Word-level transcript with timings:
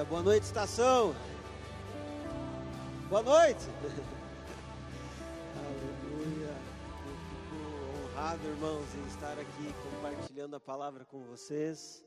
Aleluia. 0.00 0.04
Boa 0.04 0.22
noite, 0.22 0.44
estação. 0.44 1.14
Boa 3.08 3.22
noite. 3.22 3.66
Aleluia. 5.56 6.54
Eu 7.06 7.16
fico 7.28 7.56
honrado, 8.08 8.46
irmãos, 8.46 8.94
em 8.94 9.06
estar 9.08 9.38
aqui 9.38 9.74
compartilhando 9.82 10.56
a 10.56 10.60
palavra 10.60 11.04
com 11.04 11.22
vocês. 11.24 12.04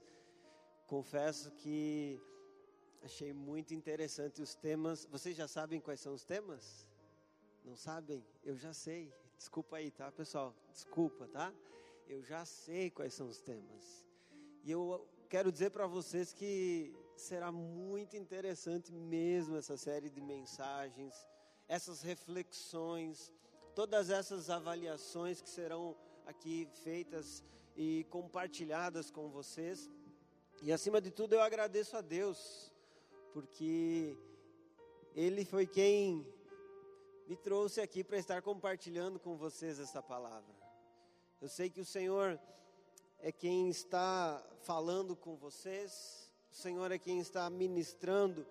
Confesso 0.87 1.51
que 1.51 2.19
achei 3.03 3.31
muito 3.31 3.73
interessante 3.73 4.41
os 4.41 4.55
temas. 4.55 5.05
Vocês 5.11 5.35
já 5.35 5.47
sabem 5.47 5.79
quais 5.79 5.99
são 5.99 6.13
os 6.13 6.23
temas? 6.23 6.87
Não 7.63 7.75
sabem? 7.75 8.25
Eu 8.43 8.57
já 8.57 8.73
sei. 8.73 9.13
Desculpa 9.37 9.77
aí, 9.77 9.91
tá, 9.91 10.11
pessoal? 10.11 10.55
Desculpa, 10.71 11.27
tá? 11.27 11.53
Eu 12.07 12.23
já 12.23 12.43
sei 12.45 12.89
quais 12.89 13.13
são 13.13 13.27
os 13.27 13.39
temas. 13.39 14.03
E 14.63 14.71
eu 14.71 15.07
quero 15.29 15.51
dizer 15.51 15.69
para 15.69 15.85
vocês 15.85 16.33
que 16.33 16.95
será 17.15 17.51
muito 17.51 18.15
interessante 18.15 18.91
mesmo 18.91 19.57
essa 19.57 19.77
série 19.77 20.09
de 20.09 20.21
mensagens, 20.21 21.13
essas 21.67 22.01
reflexões, 22.01 23.31
todas 23.75 24.09
essas 24.09 24.49
avaliações 24.49 25.41
que 25.41 25.49
serão 25.49 25.95
aqui 26.25 26.67
feitas 26.83 27.43
e 27.75 28.05
compartilhadas 28.09 29.09
com 29.09 29.29
vocês. 29.29 29.89
E 30.61 30.71
acima 30.71 31.01
de 31.01 31.11
tudo 31.11 31.33
eu 31.33 31.41
agradeço 31.41 31.97
a 31.97 32.01
Deus, 32.01 32.71
porque 33.33 34.17
Ele 35.15 35.43
foi 35.43 35.65
quem 35.65 36.25
me 37.27 37.35
trouxe 37.35 37.81
aqui 37.81 38.03
para 38.03 38.17
estar 38.17 38.41
compartilhando 38.41 39.19
com 39.19 39.35
vocês 39.35 39.79
essa 39.79 40.01
palavra. 40.01 40.53
Eu 41.41 41.49
sei 41.49 41.69
que 41.69 41.81
o 41.81 41.85
Senhor 41.85 42.39
é 43.19 43.31
quem 43.31 43.69
está 43.69 44.45
falando 44.61 45.15
com 45.15 45.35
vocês, 45.35 46.22
o 46.53 46.55
Senhor 46.55 46.91
é 46.91 46.99
quem 46.99 47.17
está 47.17 47.49
ministrando 47.49 48.45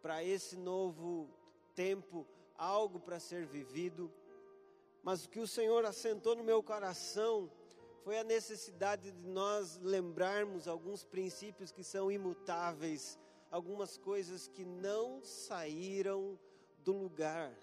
para 0.00 0.24
esse 0.24 0.56
novo 0.56 1.28
tempo 1.74 2.26
algo 2.56 2.98
para 2.98 3.20
ser 3.20 3.44
vivido. 3.44 4.10
Mas 5.02 5.26
o 5.26 5.28
que 5.28 5.40
o 5.40 5.46
Senhor 5.46 5.84
assentou 5.84 6.34
no 6.34 6.42
meu 6.42 6.62
coração 6.62 7.50
foi 8.02 8.18
a 8.18 8.24
necessidade 8.24 9.12
de 9.12 9.28
nós 9.28 9.78
lembrarmos 9.82 10.66
alguns 10.66 11.04
princípios 11.04 11.70
que 11.70 11.84
são 11.84 12.10
imutáveis, 12.10 13.18
algumas 13.50 13.98
coisas 13.98 14.48
que 14.48 14.64
não 14.64 15.22
saíram 15.22 16.38
do 16.78 16.92
lugar. 16.92 17.54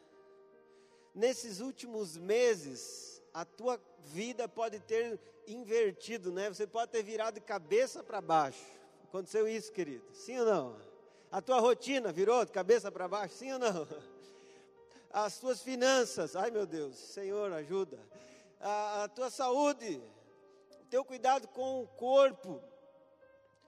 Nesses 1.15 1.59
últimos 1.59 2.17
meses, 2.17 3.19
a 3.33 3.43
tua 3.43 3.81
vida 3.97 4.47
pode 4.47 4.79
ter 4.79 5.19
invertido, 5.47 6.31
né? 6.31 6.49
Você 6.49 6.67
pode 6.67 6.91
ter 6.91 7.01
virado 7.01 7.41
cabeça 7.41 8.03
para 8.03 8.21
baixo. 8.21 8.80
Aconteceu 9.11 9.45
isso, 9.45 9.73
querido? 9.73 10.05
Sim 10.13 10.39
ou 10.39 10.45
não? 10.45 10.81
A 11.29 11.41
tua 11.41 11.59
rotina 11.59 12.13
virou 12.13 12.45
de 12.45 12.51
cabeça 12.53 12.89
para 12.89 13.09
baixo? 13.09 13.35
Sim 13.35 13.51
ou 13.51 13.59
não? 13.59 13.85
As 15.11 15.37
tuas 15.37 15.61
finanças, 15.61 16.33
ai 16.33 16.49
meu 16.49 16.65
Deus, 16.65 16.95
Senhor, 16.95 17.51
ajuda. 17.51 17.99
A, 18.61 19.03
a 19.03 19.07
tua 19.09 19.29
saúde, 19.29 20.01
o 20.79 20.85
teu 20.85 21.03
cuidado 21.03 21.45
com 21.49 21.83
o 21.83 21.87
corpo, 21.87 22.63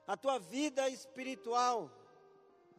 a 0.08 0.16
tua 0.16 0.40
vida 0.40 0.88
espiritual. 0.88 1.92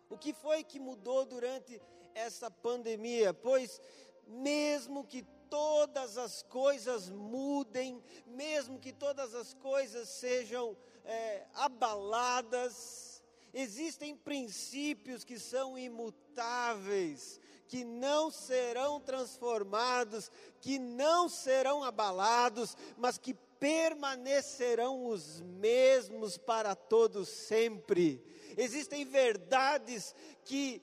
O 0.08 0.16
que 0.16 0.32
foi 0.32 0.64
que 0.64 0.80
mudou 0.80 1.26
durante 1.26 1.78
essa 2.14 2.50
pandemia? 2.50 3.34
Pois, 3.34 3.78
mesmo 4.26 5.04
que 5.04 5.22
todas 5.50 6.16
as 6.16 6.42
coisas 6.44 7.10
mudem, 7.10 8.02
mesmo 8.24 8.78
que 8.78 8.90
todas 8.90 9.34
as 9.34 9.52
coisas 9.52 10.08
sejam 10.08 10.74
é, 11.04 11.44
abaladas, 11.54 13.22
existem 13.52 14.16
princípios 14.16 15.24
que 15.24 15.38
são 15.38 15.78
imutáveis, 15.78 17.40
que 17.68 17.84
não 17.84 18.30
serão 18.30 19.00
transformados, 19.00 20.30
que 20.60 20.78
não 20.78 21.28
serão 21.28 21.82
abalados, 21.82 22.76
mas 22.96 23.18
que 23.18 23.34
permanecerão 23.58 25.06
os 25.06 25.40
mesmos 25.40 26.36
para 26.36 26.74
todos 26.74 27.28
sempre. 27.28 28.22
Existem 28.56 29.04
verdades 29.04 30.14
que 30.44 30.82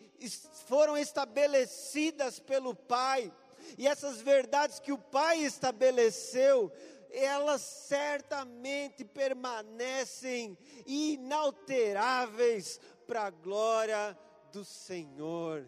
foram 0.67 0.97
estabelecidas 0.97 2.39
pelo 2.39 2.73
Pai, 2.73 3.31
e 3.77 3.87
essas 3.87 4.19
verdades 4.21 4.79
que 4.79 4.91
o 4.91 4.97
Pai 4.97 5.39
estabeleceu, 5.39 6.71
elas 7.11 7.61
certamente 7.61 9.03
permanecem 9.03 10.57
inalteráveis 10.85 12.79
para 13.05 13.23
a 13.23 13.29
glória 13.29 14.17
do 14.51 14.63
Senhor. 14.63 15.67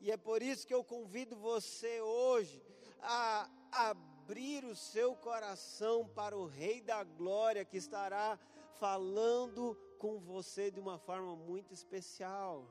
E 0.00 0.10
é 0.10 0.16
por 0.16 0.42
isso 0.42 0.66
que 0.66 0.74
eu 0.74 0.84
convido 0.84 1.36
você 1.36 2.00
hoje 2.00 2.62
a 3.00 3.48
abrir 3.70 4.64
o 4.64 4.76
seu 4.76 5.14
coração 5.14 6.06
para 6.08 6.36
o 6.36 6.46
Rei 6.46 6.80
da 6.80 7.02
Glória 7.02 7.64
que 7.64 7.76
estará 7.76 8.38
falando 8.78 9.76
com 9.98 10.18
você 10.18 10.70
de 10.70 10.80
uma 10.80 10.98
forma 10.98 11.36
muito 11.36 11.72
especial. 11.72 12.66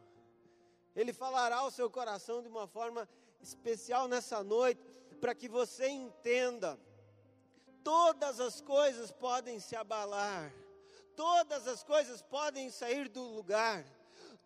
Ele 0.95 1.13
falará 1.13 1.57
ao 1.57 1.71
seu 1.71 1.89
coração 1.89 2.41
de 2.41 2.49
uma 2.49 2.67
forma 2.67 3.07
especial 3.41 4.07
nessa 4.07 4.43
noite, 4.43 4.81
para 5.19 5.33
que 5.33 5.47
você 5.47 5.87
entenda: 5.87 6.77
todas 7.83 8.39
as 8.39 8.61
coisas 8.61 9.11
podem 9.11 9.59
se 9.59 9.75
abalar, 9.75 10.53
todas 11.15 11.67
as 11.67 11.83
coisas 11.83 12.21
podem 12.21 12.69
sair 12.69 13.07
do 13.07 13.21
lugar, 13.21 13.85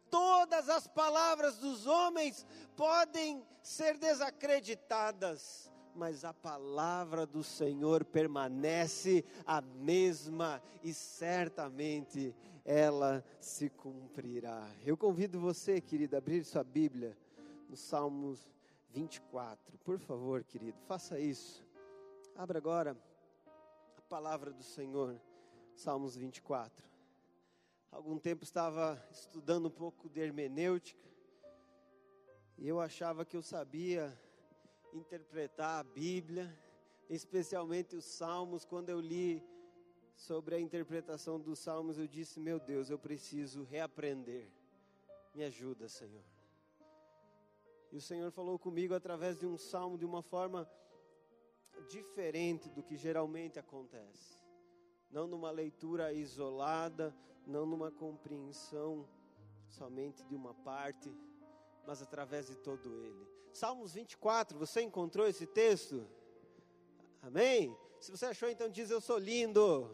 todas 0.10 0.70
as 0.70 0.88
palavras 0.88 1.58
dos 1.58 1.86
homens 1.86 2.46
podem 2.76 3.46
ser 3.62 3.98
desacreditadas, 3.98 5.72
mas 5.96 6.26
a 6.26 6.34
palavra 6.34 7.26
do 7.26 7.44
Senhor 7.44 8.04
permanece 8.04 9.24
a 9.46 9.62
mesma 9.62 10.62
e 10.84 10.94
certamente 10.94 12.36
ela 12.66 13.24
se 13.40 13.70
cumprirá. 13.70 14.68
Eu 14.84 14.98
convido 14.98 15.40
você, 15.40 15.80
querida, 15.80 16.18
a 16.18 16.20
abrir 16.20 16.44
sua 16.44 16.64
Bíblia 16.64 17.16
no 17.70 17.78
Salmos 17.78 18.40
24. 18.90 19.78
Por 19.80 20.00
favor, 20.00 20.44
querido, 20.44 20.78
faça 20.88 21.20
isso. 21.20 21.64
Abra 22.36 22.58
agora 22.58 22.98
palavra 24.06 24.54
do 24.54 24.62
Senhor, 24.62 25.20
Salmos 25.74 26.16
24. 26.16 26.88
Algum 27.92 28.20
tempo 28.20 28.44
estava 28.44 29.04
estudando 29.10 29.66
um 29.66 29.72
pouco 29.72 30.08
de 30.08 30.20
hermenêutica 30.20 31.10
e 32.58 32.68
eu 32.68 32.80
achava 32.80 33.26
que 33.26 33.36
eu 33.36 33.42
sabia 33.42 34.16
interpretar 34.94 35.80
a 35.80 35.84
Bíblia, 35.84 36.56
especialmente 37.10 37.96
os 37.96 38.06
Salmos. 38.06 38.64
Quando 38.64 38.90
eu 38.90 39.00
li 39.00 39.44
sobre 40.16 40.56
a 40.56 40.60
interpretação 40.60 41.40
dos 41.40 41.58
Salmos, 41.58 41.98
eu 41.98 42.08
disse: 42.08 42.40
Meu 42.40 42.60
Deus, 42.60 42.92
eu 42.92 43.00
preciso 43.00 43.64
reaprender. 43.64 44.52
Me 45.34 45.44
ajuda, 45.44 45.90
Senhor. 45.90 46.24
E 47.92 47.98
o 47.98 48.02
Senhor 48.02 48.32
falou 48.32 48.60
comigo 48.60 48.94
através 48.94 49.38
de 49.38 49.48
um 49.48 49.58
salmo 49.58 49.98
de 49.98 50.06
uma 50.06 50.22
forma 50.22 50.70
diferente 51.84 52.70
do 52.70 52.84
que 52.84 52.96
geralmente 52.96 53.60
acontece. 53.60 54.44
Não 55.10 55.28
numa 55.28 55.52
leitura 55.52 56.14
isolada, 56.14 57.16
não 57.46 57.66
numa 57.66 57.92
compreensão 57.92 59.08
somente 59.68 60.24
de 60.24 60.36
uma 60.36 60.54
parte, 60.54 61.14
mas 61.86 62.02
através 62.02 62.48
de 62.48 62.56
todo 62.56 62.98
ele. 62.98 63.28
Salmos 63.54 63.94
24, 63.94 64.58
você 64.58 64.82
encontrou 64.82 65.28
esse 65.28 65.46
texto? 65.46 66.06
Amém? 67.22 67.76
Se 68.00 68.12
você 68.12 68.26
achou, 68.26 68.50
então 68.50 68.70
diz: 68.70 68.90
Eu 68.90 69.00
sou 69.00 69.18
lindo. 69.18 69.90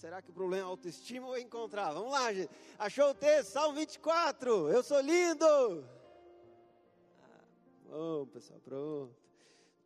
Será 0.00 0.22
que 0.22 0.30
o 0.30 0.32
problema 0.32 0.66
é 0.66 0.70
autoestima 0.70 1.26
ou 1.26 1.36
encontrar? 1.36 1.92
Vamos 1.92 2.10
lá, 2.10 2.32
gente. 2.32 2.50
Achou 2.78 3.10
o 3.10 3.14
texto? 3.14 3.50
Salmo 3.50 3.74
24. 3.74 4.70
Eu 4.70 4.82
sou 4.82 4.98
lindo. 5.00 5.84
Ah, 7.90 7.96
bom, 7.96 8.26
pessoal, 8.26 8.60
pronto. 8.60 9.16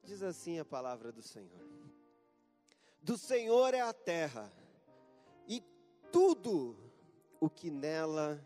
Diz 0.03 0.23
assim 0.23 0.59
a 0.59 0.65
palavra 0.65 1.11
do 1.11 1.23
Senhor: 1.23 1.65
Do 3.03 3.17
Senhor 3.17 3.73
é 3.73 3.81
a 3.81 3.95
terra 3.95 4.53
e 5.49 5.62
tudo 6.12 6.77
o 7.41 7.49
que 7.49 7.71
nela 7.71 8.39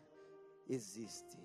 existe. 0.68 1.36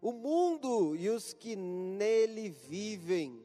O 0.00 0.10
mundo 0.10 0.96
e 0.96 1.10
os 1.10 1.34
que 1.34 1.54
nele 1.54 2.48
vivem, 2.48 3.44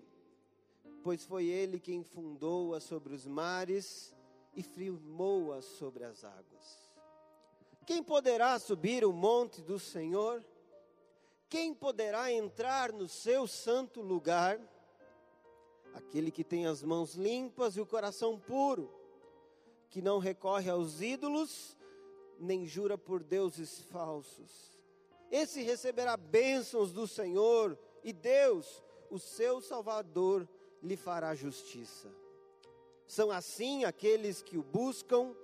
pois 1.03 1.25
foi 1.25 1.47
ele 1.47 1.77
quem 1.77 2.01
fundou-a 2.01 2.79
sobre 2.79 3.13
os 3.13 3.27
mares 3.27 4.15
e 4.55 4.63
firmou-a 4.63 5.61
sobre 5.61 6.05
as 6.05 6.23
águas. 6.23 6.93
Quem 7.85 8.01
poderá 8.01 8.57
subir 8.59 9.03
o 9.03 9.11
monte 9.11 9.61
do 9.61 9.77
Senhor? 9.77 10.41
Quem 11.49 11.73
poderá 11.73 12.31
entrar 12.31 12.93
no 12.93 13.07
seu 13.07 13.47
santo 13.47 14.01
lugar? 14.01 14.61
Aquele 15.95 16.29
que 16.29 16.43
tem 16.43 16.67
as 16.67 16.83
mãos 16.83 17.15
limpas 17.15 17.75
e 17.75 17.81
o 17.81 17.87
coração 17.87 18.39
puro, 18.39 18.93
que 19.89 19.99
não 19.99 20.19
recorre 20.19 20.69
aos 20.69 21.01
ídolos, 21.01 21.75
nem 22.39 22.67
jura 22.67 22.99
por 22.99 23.23
deuses 23.23 23.81
falsos. 23.81 24.77
Esse 25.31 25.63
receberá 25.63 26.15
bênçãos 26.15 26.93
do 26.93 27.07
Senhor, 27.07 27.77
e 28.03 28.13
Deus, 28.13 28.83
o 29.09 29.17
seu 29.17 29.59
Salvador, 29.59 30.47
lhe 30.83 30.95
fará 30.95 31.33
justiça. 31.33 32.13
São 33.07 33.31
assim 33.31 33.85
aqueles 33.85 34.43
que 34.43 34.55
o 34.55 34.63
buscam, 34.63 35.35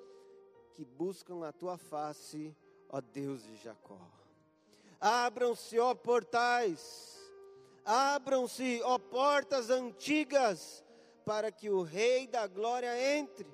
que 0.75 0.86
buscam 0.86 1.44
a 1.44 1.52
tua 1.52 1.80
face, 1.80 2.56
ó 2.90 3.02
Deus 3.02 3.44
de 3.44 3.56
Jacó. 3.57 4.00
Abram-se, 5.07 5.78
ó 5.78 5.94
portais, 5.94 7.16
abram-se, 7.86 8.81
ó 8.84 8.98
portas 8.98 9.69
antigas, 9.69 10.84
para 11.24 11.52
que 11.52 11.69
o 11.69 11.84
Rei 11.84 12.25
da 12.25 12.48
Glória 12.48 13.16
entre. 13.16 13.48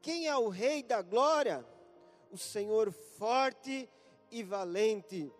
Quem 0.00 0.26
é 0.26 0.34
o 0.38 0.48
Rei 0.48 0.82
da 0.82 1.02
Glória? 1.02 1.62
O 2.32 2.38
Senhor 2.38 2.90
forte 2.90 3.86
e 4.30 4.42
valente, 4.42 5.30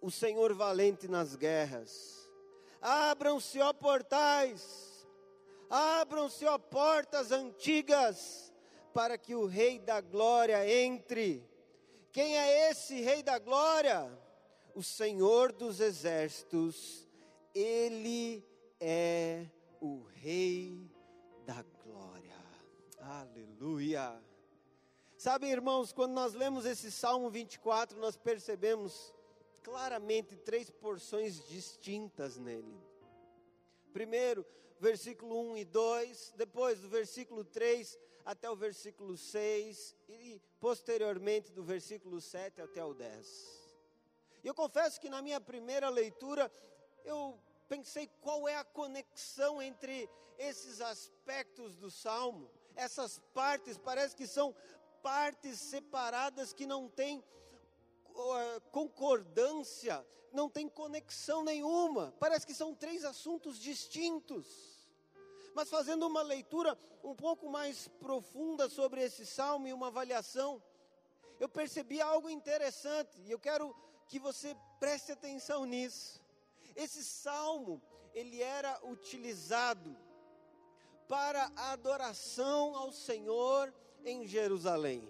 o 0.00 0.08
Senhor 0.08 0.54
valente 0.54 1.08
nas 1.08 1.34
guerras. 1.34 2.30
Abram-se, 2.80 3.60
ó 3.60 3.72
portais, 3.72 5.04
abram-se, 5.68 6.46
ó 6.46 6.58
portas 6.58 7.32
antigas, 7.32 8.52
para 8.94 9.18
que 9.18 9.34
o 9.34 9.46
Rei 9.46 9.80
da 9.80 10.00
Glória 10.00 10.64
entre. 10.64 11.44
Quem 12.12 12.38
é 12.38 12.70
esse 12.70 13.00
Rei 13.00 13.20
da 13.20 13.40
Glória? 13.40 14.27
O 14.78 14.82
Senhor 14.84 15.50
dos 15.50 15.80
Exércitos, 15.80 17.08
Ele 17.52 18.46
é 18.78 19.44
o 19.80 20.04
Rei 20.04 20.88
da 21.44 21.64
Glória. 21.82 22.36
Aleluia. 23.00 24.22
Sabe, 25.16 25.48
irmãos, 25.48 25.92
quando 25.92 26.12
nós 26.12 26.32
lemos 26.32 26.64
esse 26.64 26.92
Salmo 26.92 27.28
24, 27.28 27.98
nós 27.98 28.16
percebemos 28.16 29.12
claramente 29.64 30.36
três 30.36 30.70
porções 30.70 31.44
distintas 31.48 32.36
nele. 32.36 32.80
Primeiro, 33.92 34.46
versículo 34.78 35.40
1 35.54 35.56
e 35.56 35.64
2, 35.64 36.34
depois 36.36 36.78
do 36.78 36.88
versículo 36.88 37.42
3 37.42 37.98
até 38.24 38.48
o 38.48 38.54
versículo 38.54 39.16
6 39.16 39.96
e 40.08 40.40
posteriormente 40.60 41.50
do 41.50 41.64
versículo 41.64 42.20
7 42.20 42.60
até 42.60 42.84
o 42.84 42.94
10. 42.94 43.67
Eu 44.48 44.54
confesso 44.54 44.98
que 44.98 45.10
na 45.10 45.20
minha 45.20 45.38
primeira 45.38 45.90
leitura 45.90 46.50
eu 47.04 47.38
pensei 47.68 48.08
qual 48.22 48.48
é 48.48 48.56
a 48.56 48.64
conexão 48.64 49.60
entre 49.60 50.08
esses 50.38 50.80
aspectos 50.80 51.76
do 51.76 51.90
salmo, 51.90 52.50
essas 52.74 53.18
partes 53.34 53.76
parece 53.76 54.16
que 54.16 54.26
são 54.26 54.56
partes 55.02 55.60
separadas 55.60 56.54
que 56.54 56.64
não 56.64 56.88
têm 56.88 57.18
uh, 57.18 58.60
concordância, 58.72 60.02
não 60.32 60.48
tem 60.48 60.66
conexão 60.66 61.44
nenhuma. 61.44 62.14
Parece 62.18 62.46
que 62.46 62.54
são 62.54 62.74
três 62.74 63.04
assuntos 63.04 63.58
distintos. 63.58 64.46
Mas 65.54 65.68
fazendo 65.68 66.06
uma 66.06 66.22
leitura 66.22 66.78
um 67.04 67.14
pouco 67.14 67.50
mais 67.50 67.86
profunda 68.00 68.66
sobre 68.70 69.02
esse 69.02 69.26
salmo 69.26 69.68
e 69.68 69.74
uma 69.74 69.88
avaliação, 69.88 70.62
eu 71.38 71.50
percebi 71.50 72.00
algo 72.00 72.30
interessante 72.30 73.20
e 73.26 73.30
eu 73.30 73.38
quero 73.38 73.76
que 74.08 74.18
você 74.18 74.56
preste 74.80 75.12
atenção 75.12 75.64
nisso. 75.64 76.20
Esse 76.74 77.04
salmo, 77.04 77.80
ele 78.14 78.42
era 78.42 78.80
utilizado 78.84 79.96
para 81.06 81.52
a 81.56 81.72
adoração 81.72 82.74
ao 82.74 82.90
Senhor 82.90 83.72
em 84.04 84.26
Jerusalém. 84.26 85.08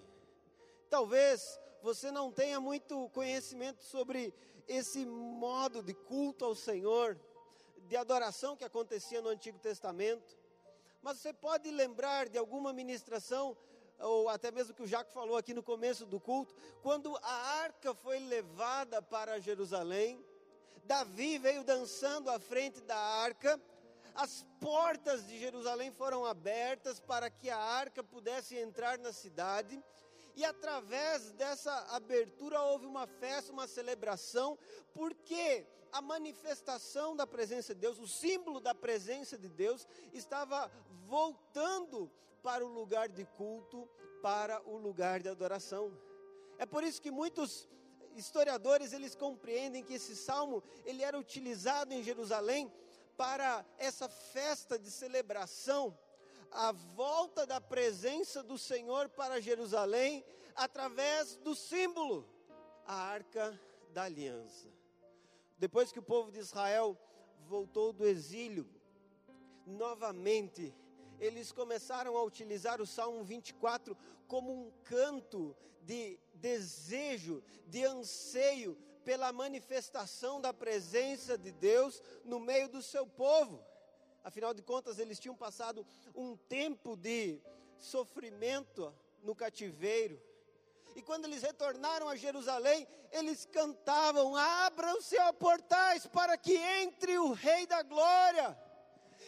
Talvez 0.89 1.59
você 1.81 2.11
não 2.11 2.31
tenha 2.31 2.59
muito 2.59 3.09
conhecimento 3.09 3.83
sobre 3.83 4.33
esse 4.67 5.05
modo 5.05 5.81
de 5.81 5.93
culto 5.93 6.45
ao 6.45 6.55
Senhor, 6.55 7.19
de 7.87 7.95
adoração 7.95 8.55
que 8.55 8.63
acontecia 8.63 9.21
no 9.21 9.29
Antigo 9.29 9.57
Testamento, 9.59 10.37
mas 11.01 11.17
você 11.17 11.33
pode 11.33 11.71
lembrar 11.71 12.27
de 12.27 12.37
alguma 12.37 12.73
ministração, 12.73 13.57
ou 13.99 14.29
até 14.29 14.51
mesmo 14.51 14.73
que 14.73 14.83
o 14.83 14.87
Jaco 14.87 15.11
falou 15.11 15.37
aqui 15.37 15.53
no 15.53 15.63
começo 15.63 16.05
do 16.05 16.19
culto, 16.19 16.55
quando 16.81 17.15
a 17.17 17.33
arca 17.61 17.93
foi 17.93 18.19
levada 18.19 19.01
para 19.01 19.39
Jerusalém, 19.39 20.23
Davi 20.85 21.37
veio 21.37 21.63
dançando 21.63 22.29
à 22.29 22.39
frente 22.39 22.81
da 22.81 22.97
arca, 22.97 23.59
as 24.15 24.45
portas 24.59 25.25
de 25.27 25.39
Jerusalém 25.39 25.91
foram 25.91 26.25
abertas 26.25 26.99
para 26.99 27.29
que 27.29 27.49
a 27.49 27.57
arca 27.57 28.03
pudesse 28.03 28.57
entrar 28.57 28.97
na 28.97 29.13
cidade. 29.13 29.81
E 30.35 30.43
através 30.43 31.31
dessa 31.33 31.73
abertura 31.95 32.61
houve 32.61 32.85
uma 32.85 33.05
festa, 33.05 33.51
uma 33.51 33.67
celebração, 33.67 34.57
porque 34.93 35.65
a 35.91 36.01
manifestação 36.01 37.15
da 37.15 37.27
presença 37.27 37.73
de 37.73 37.81
Deus, 37.81 37.99
o 37.99 38.07
símbolo 38.07 38.59
da 38.59 38.73
presença 38.73 39.37
de 39.37 39.49
Deus, 39.49 39.87
estava 40.13 40.71
voltando 41.05 42.11
para 42.41 42.65
o 42.65 42.69
lugar 42.69 43.09
de 43.09 43.25
culto, 43.25 43.87
para 44.21 44.61
o 44.67 44.77
lugar 44.77 45.21
de 45.21 45.29
adoração. 45.29 45.91
É 46.57 46.65
por 46.65 46.83
isso 46.83 47.01
que 47.01 47.11
muitos 47.11 47.67
historiadores 48.15 48.91
eles 48.93 49.15
compreendem 49.15 49.83
que 49.83 49.93
esse 49.93 50.15
salmo 50.15 50.63
ele 50.85 51.03
era 51.03 51.17
utilizado 51.17 51.93
em 51.93 52.03
Jerusalém 52.03 52.71
para 53.15 53.65
essa 53.77 54.07
festa 54.07 54.77
de 54.77 54.89
celebração, 54.89 55.97
a 56.51 56.71
volta 56.71 57.45
da 57.45 57.61
presença 57.61 58.41
do 58.41 58.57
Senhor 58.57 59.09
para 59.09 59.41
Jerusalém 59.41 60.23
através 60.55 61.37
do 61.37 61.55
símbolo, 61.55 62.27
a 62.85 62.93
arca 62.93 63.59
da 63.93 64.03
aliança. 64.03 64.67
Depois 65.57 65.91
que 65.91 65.99
o 65.99 66.03
povo 66.03 66.31
de 66.31 66.39
Israel 66.39 66.97
voltou 67.47 67.91
do 67.91 68.05
exílio, 68.05 68.67
novamente 69.65 70.73
eles 71.19 71.51
começaram 71.51 72.15
a 72.17 72.23
utilizar 72.23 72.81
o 72.81 72.87
Salmo 72.87 73.23
24 73.23 73.95
como 74.27 74.51
um 74.51 74.71
canto 74.83 75.55
de 75.81 76.19
desejo, 76.33 77.43
de 77.67 77.83
anseio 77.83 78.77
pela 79.03 79.33
manifestação 79.33 80.39
da 80.39 80.53
presença 80.53 81.37
de 81.37 81.51
Deus 81.51 82.01
no 82.23 82.39
meio 82.39 82.69
do 82.69 82.81
seu 82.81 83.07
povo. 83.07 83.63
Afinal 84.23 84.53
de 84.53 84.61
contas, 84.61 84.99
eles 84.99 85.19
tinham 85.19 85.35
passado 85.35 85.85
um 86.13 86.35
tempo 86.35 86.95
de 86.95 87.41
sofrimento 87.77 88.93
no 89.23 89.35
cativeiro. 89.35 90.21
E 90.95 91.01
quando 91.01 91.25
eles 91.25 91.41
retornaram 91.41 92.09
a 92.09 92.15
Jerusalém, 92.15 92.87
eles 93.11 93.45
cantavam: 93.45 94.35
Abram-se 94.35 95.15
portais 95.39 96.05
para 96.07 96.37
que 96.37 96.55
entre 96.55 97.17
o 97.17 97.31
Rei 97.31 97.65
da 97.65 97.81
Glória. 97.83 98.57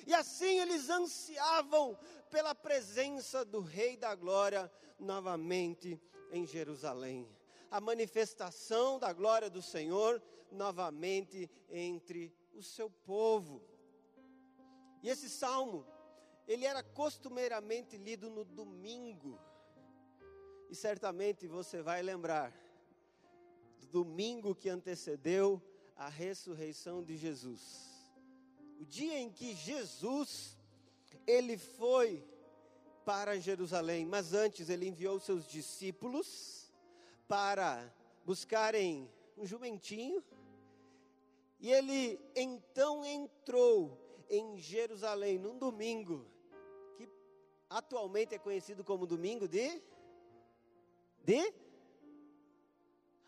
E 0.06 0.14
assim 0.14 0.60
eles 0.60 0.90
ansiavam 0.90 1.98
pela 2.30 2.56
presença 2.56 3.44
do 3.46 3.62
Rei 3.62 3.98
da 3.98 4.16
Glória 4.16 4.72
novamente 5.00 6.02
em 6.32 6.46
Jerusalém 6.46 7.28
a 7.72 7.80
manifestação 7.80 9.00
da 9.00 9.14
glória 9.14 9.50
do 9.50 9.62
Senhor 9.62 10.22
novamente 10.52 11.50
entre 11.70 12.36
o 12.54 12.62
seu 12.62 12.90
povo. 12.90 13.64
E 15.02 15.08
esse 15.08 15.30
salmo, 15.30 15.88
ele 16.46 16.66
era 16.66 16.84
costumeiramente 16.84 17.98
lido 17.98 18.30
no 18.30 18.44
domingo. 18.44 19.40
E 20.70 20.76
certamente 20.76 21.48
você 21.48 21.82
vai 21.82 22.02
lembrar 22.02 22.54
do 23.80 23.88
domingo 23.88 24.54
que 24.54 24.68
antecedeu 24.68 25.62
a 25.96 26.10
ressurreição 26.10 27.02
de 27.02 27.16
Jesus. 27.16 27.91
O 28.82 28.86
dia 28.86 29.20
em 29.20 29.30
que 29.30 29.54
Jesus 29.54 30.58
ele 31.28 31.56
foi 31.56 32.26
para 33.06 33.40
Jerusalém, 33.40 34.08
mas 34.08 34.34
antes 34.34 34.72
ele 34.72 34.88
enviou 34.88 35.20
seus 35.20 35.46
discípulos 35.48 36.74
para 37.28 37.94
buscarem 38.26 39.08
um 39.38 39.46
jumentinho. 39.46 40.24
E 41.60 41.72
ele 41.72 42.20
então 42.36 43.06
entrou 43.06 43.96
em 44.28 44.58
Jerusalém 44.58 45.38
num 45.38 45.60
domingo, 45.60 46.26
que 46.98 47.08
atualmente 47.70 48.34
é 48.34 48.40
conhecido 48.40 48.84
como 48.84 49.06
domingo 49.06 49.48
de 49.48 49.80
de 51.24 51.54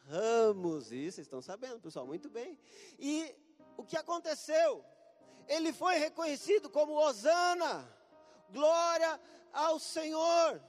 Ramos. 0.07 0.91
Isso, 0.91 1.17
vocês 1.17 1.27
estão 1.27 1.43
sabendo, 1.43 1.79
pessoal, 1.79 2.07
muito 2.07 2.27
bem. 2.27 2.57
E 2.97 3.35
o 3.77 3.83
que 3.83 3.95
aconteceu? 3.95 4.83
Ele 5.47 5.73
foi 5.73 5.95
reconhecido 5.97 6.69
como 6.69 6.93
Osana. 6.93 7.87
Glória 8.49 9.19
ao 9.51 9.79
Senhor 9.79 10.61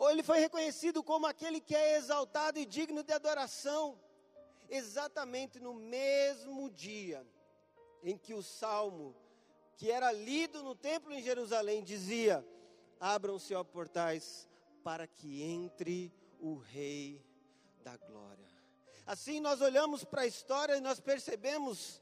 ou 0.00 0.10
ele 0.10 0.22
foi 0.22 0.38
reconhecido 0.38 1.02
como 1.02 1.26
aquele 1.26 1.60
que 1.60 1.76
é 1.76 1.98
exaltado 1.98 2.58
e 2.58 2.64
digno 2.64 3.02
de 3.02 3.12
adoração, 3.12 4.00
exatamente 4.70 5.60
no 5.60 5.74
mesmo 5.74 6.70
dia 6.70 7.22
em 8.02 8.16
que 8.16 8.32
o 8.32 8.42
salmo, 8.42 9.14
que 9.76 9.90
era 9.90 10.10
lido 10.10 10.62
no 10.62 10.74
templo 10.74 11.12
em 11.12 11.22
Jerusalém, 11.22 11.84
dizia: 11.84 12.42
Abram-se, 12.98 13.54
ó 13.54 13.62
portais, 13.62 14.48
para 14.82 15.06
que 15.06 15.42
entre 15.42 16.10
o 16.38 16.56
Rei 16.56 17.22
da 17.84 17.98
Glória. 17.98 18.48
Assim 19.04 19.38
nós 19.38 19.60
olhamos 19.60 20.02
para 20.02 20.22
a 20.22 20.26
história 20.26 20.78
e 20.78 20.80
nós 20.80 20.98
percebemos 20.98 22.00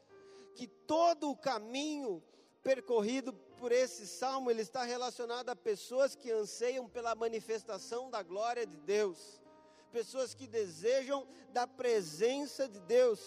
que 0.59 0.67
todo 0.67 1.31
o 1.31 1.37
caminho 1.37 2.21
percorrido 2.65 3.33
por 3.33 3.71
esse 3.71 4.09
salmo, 4.09 4.51
ele 4.51 4.63
está 4.63 4.83
relacionado 4.83 5.51
a 5.51 5.55
pessoas 5.55 6.17
que 6.17 6.33
anseiam 6.33 6.89
pela 6.89 7.15
manifestação 7.15 8.11
da 8.11 8.25
glória 8.25 8.67
de 8.67 8.77
Deus, 8.79 9.41
pessoas 9.93 10.35
que 10.35 10.49
desejam 10.49 11.29
da 11.53 11.65
presença 11.65 12.69
de 12.69 12.81
Deus. 12.81 13.21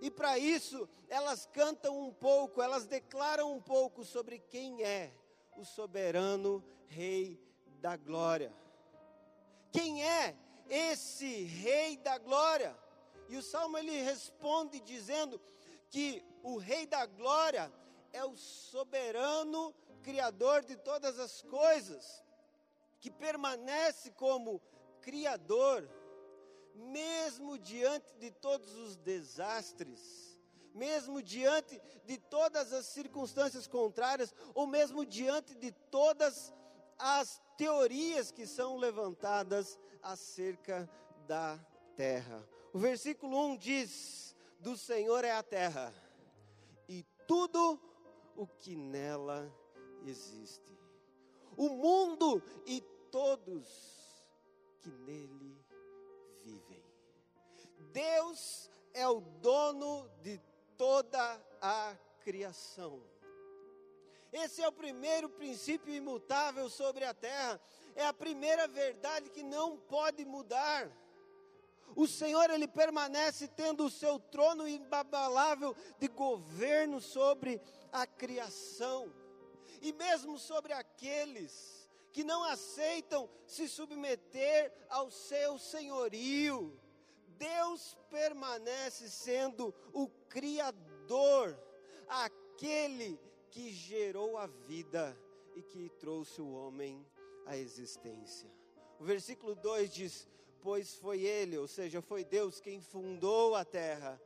E 0.00 0.10
para 0.10 0.38
isso, 0.38 0.88
elas 1.10 1.44
cantam 1.52 2.08
um 2.08 2.10
pouco, 2.10 2.62
elas 2.62 2.86
declaram 2.86 3.52
um 3.52 3.60
pouco 3.60 4.02
sobre 4.02 4.38
quem 4.38 4.82
é 4.82 5.12
o 5.58 5.66
soberano 5.66 6.64
Rei 6.86 7.38
da 7.82 7.98
Glória. 7.98 8.50
Quem 9.70 10.02
é 10.02 10.34
esse 10.70 11.42
Rei 11.44 11.98
da 11.98 12.16
Glória? 12.16 12.74
E 13.28 13.36
o 13.36 13.42
salmo 13.42 13.76
ele 13.76 14.02
responde 14.02 14.80
dizendo 14.80 15.38
que 15.92 16.24
o 16.42 16.56
Rei 16.56 16.86
da 16.86 17.04
Glória 17.04 17.70
é 18.12 18.24
o 18.24 18.34
soberano 18.34 19.74
Criador 20.02 20.64
de 20.64 20.74
todas 20.74 21.20
as 21.20 21.42
coisas, 21.42 22.24
que 22.98 23.10
permanece 23.10 24.10
como 24.12 24.60
Criador, 25.02 25.88
mesmo 26.74 27.58
diante 27.58 28.16
de 28.16 28.30
todos 28.30 28.74
os 28.74 28.96
desastres, 28.96 30.36
mesmo 30.74 31.22
diante 31.22 31.80
de 32.06 32.16
todas 32.16 32.72
as 32.72 32.86
circunstâncias 32.86 33.66
contrárias, 33.66 34.34
ou 34.54 34.66
mesmo 34.66 35.04
diante 35.04 35.54
de 35.54 35.70
todas 35.90 36.52
as 36.98 37.40
teorias 37.58 38.32
que 38.32 38.46
são 38.46 38.76
levantadas 38.76 39.78
acerca 40.02 40.88
da 41.28 41.58
terra. 41.94 42.48
O 42.72 42.78
versículo 42.78 43.36
1 43.52 43.56
diz: 43.58 44.31
Do 44.62 44.76
Senhor 44.76 45.24
é 45.24 45.32
a 45.32 45.42
terra, 45.42 45.92
e 46.88 47.04
tudo 47.26 47.80
o 48.36 48.46
que 48.46 48.76
nela 48.76 49.52
existe. 50.06 50.78
O 51.56 51.68
mundo 51.68 52.40
e 52.64 52.80
todos 53.10 53.66
que 54.80 54.88
nele 54.88 55.60
vivem. 56.44 56.80
Deus 57.92 58.70
é 58.94 59.06
o 59.08 59.20
dono 59.20 60.08
de 60.22 60.40
toda 60.78 61.44
a 61.60 61.96
criação. 62.20 63.02
Esse 64.32 64.62
é 64.62 64.68
o 64.68 64.72
primeiro 64.72 65.28
princípio 65.28 65.92
imutável 65.92 66.70
sobre 66.70 67.04
a 67.04 67.12
terra. 67.12 67.60
É 67.96 68.06
a 68.06 68.12
primeira 68.12 68.68
verdade 68.68 69.28
que 69.28 69.42
não 69.42 69.76
pode 69.76 70.24
mudar. 70.24 70.88
O 71.94 72.06
Senhor, 72.06 72.50
Ele 72.50 72.66
permanece 72.66 73.48
tendo 73.48 73.84
o 73.84 73.90
seu 73.90 74.18
trono 74.18 74.66
inabalável 74.66 75.74
de 75.98 76.08
governo 76.08 77.00
sobre 77.00 77.60
a 77.92 78.06
criação. 78.06 79.12
E 79.80 79.92
mesmo 79.92 80.38
sobre 80.38 80.72
aqueles 80.72 81.88
que 82.12 82.22
não 82.22 82.44
aceitam 82.44 83.28
se 83.46 83.68
submeter 83.68 84.72
ao 84.88 85.10
seu 85.10 85.58
senhorio, 85.58 86.78
Deus 87.38 87.96
permanece 88.10 89.10
sendo 89.10 89.74
o 89.92 90.08
Criador, 90.28 91.58
aquele 92.08 93.18
que 93.50 93.72
gerou 93.72 94.38
a 94.38 94.46
vida 94.46 95.18
e 95.56 95.62
que 95.62 95.88
trouxe 95.98 96.40
o 96.40 96.52
homem 96.52 97.04
à 97.46 97.56
existência. 97.56 98.50
O 99.00 99.04
versículo 99.04 99.54
2 99.54 99.92
diz: 99.92 100.28
pois 100.62 100.94
foi 100.94 101.22
Ele, 101.22 101.58
ou 101.58 101.66
seja, 101.66 102.00
foi 102.00 102.24
Deus 102.24 102.60
quem 102.60 102.80
fundou 102.80 103.54
a 103.54 103.64
terra, 103.64 104.20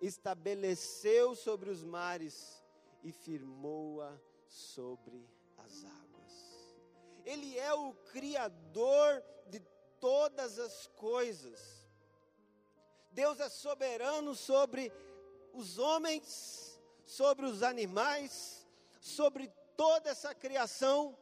estabeleceu 0.00 1.34
sobre 1.34 1.70
os 1.70 1.82
mares 1.82 2.62
e 3.02 3.10
firmou-a 3.10 4.16
sobre 4.46 5.26
as 5.58 5.84
águas. 5.84 6.76
Ele 7.24 7.58
é 7.58 7.72
o 7.72 7.94
Criador 8.12 9.22
de 9.48 9.60
todas 9.98 10.58
as 10.58 10.86
coisas. 10.86 11.88
Deus 13.10 13.40
é 13.40 13.48
soberano 13.48 14.34
sobre 14.34 14.92
os 15.52 15.78
homens, 15.78 16.78
sobre 17.04 17.46
os 17.46 17.62
animais, 17.62 18.66
sobre 19.00 19.50
toda 19.76 20.10
essa 20.10 20.34
criação 20.34 21.16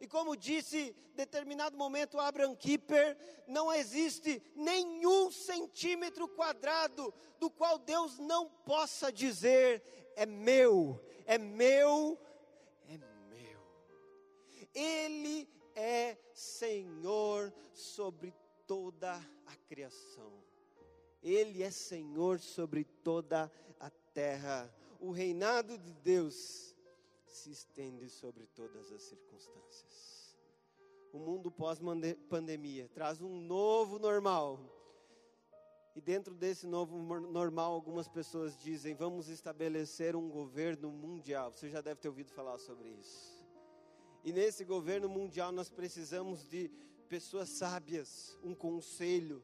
e 0.00 0.06
como 0.06 0.36
disse 0.36 0.94
determinado 1.14 1.76
momento 1.76 2.18
Abraham 2.18 2.54
Kipper, 2.54 3.16
não 3.46 3.72
existe 3.72 4.42
nenhum 4.54 5.30
centímetro 5.30 6.28
quadrado 6.28 7.12
do 7.38 7.50
qual 7.50 7.78
Deus 7.78 8.18
não 8.18 8.48
possa 8.48 9.10
dizer: 9.12 9.82
é 10.14 10.26
meu, 10.26 11.00
é 11.24 11.38
meu, 11.38 12.18
é 12.88 12.98
meu. 12.98 13.60
Ele 14.74 15.48
é 15.74 16.16
Senhor 16.32 17.52
sobre 17.72 18.34
toda 18.66 19.14
a 19.46 19.56
criação. 19.68 20.32
Ele 21.22 21.62
é 21.62 21.70
Senhor 21.70 22.38
sobre 22.38 22.84
toda 22.84 23.50
a 23.80 23.90
terra. 24.12 24.72
O 25.00 25.10
reinado 25.10 25.76
de 25.76 25.92
Deus 25.92 26.75
se 27.36 27.50
estende 27.50 28.08
sobre 28.08 28.46
todas 28.46 28.90
as 28.90 29.02
circunstâncias. 29.02 30.36
O 31.12 31.18
mundo 31.18 31.50
pós-pandemia 31.50 32.88
traz 32.92 33.20
um 33.20 33.40
novo 33.40 33.98
normal. 33.98 34.58
E 35.94 36.00
dentro 36.00 36.34
desse 36.34 36.66
novo 36.66 36.98
normal, 37.30 37.72
algumas 37.72 38.08
pessoas 38.08 38.58
dizem: 38.58 38.94
vamos 38.94 39.28
estabelecer 39.28 40.14
um 40.14 40.28
governo 40.28 40.90
mundial. 40.90 41.52
Você 41.52 41.70
já 41.70 41.80
deve 41.80 42.00
ter 42.00 42.08
ouvido 42.08 42.30
falar 42.32 42.58
sobre 42.58 42.88
isso. 42.90 43.44
E 44.24 44.32
nesse 44.32 44.64
governo 44.64 45.08
mundial, 45.08 45.52
nós 45.52 45.70
precisamos 45.70 46.48
de 46.48 46.68
pessoas 47.08 47.48
sábias, 47.48 48.38
um 48.42 48.54
conselho, 48.54 49.42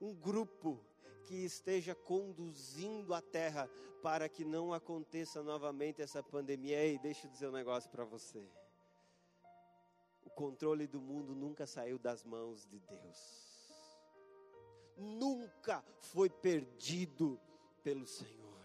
um 0.00 0.12
grupo 0.12 0.84
que 1.32 1.46
esteja 1.46 1.94
conduzindo 1.94 3.14
a 3.14 3.22
terra 3.22 3.66
para 4.02 4.28
que 4.28 4.44
não 4.44 4.74
aconteça 4.74 5.42
novamente 5.42 6.02
essa 6.02 6.22
pandemia. 6.22 6.78
Ei, 6.78 6.98
deixa 6.98 7.26
eu 7.26 7.30
dizer 7.30 7.48
um 7.48 7.52
negócio 7.52 7.88
para 7.88 8.04
você. 8.04 8.46
O 10.26 10.28
controle 10.28 10.86
do 10.86 11.00
mundo 11.00 11.34
nunca 11.34 11.66
saiu 11.66 11.98
das 11.98 12.22
mãos 12.22 12.66
de 12.66 12.78
Deus. 12.80 13.16
Nunca 14.98 15.82
foi 16.00 16.28
perdido 16.28 17.40
pelo 17.82 18.06
Senhor. 18.06 18.60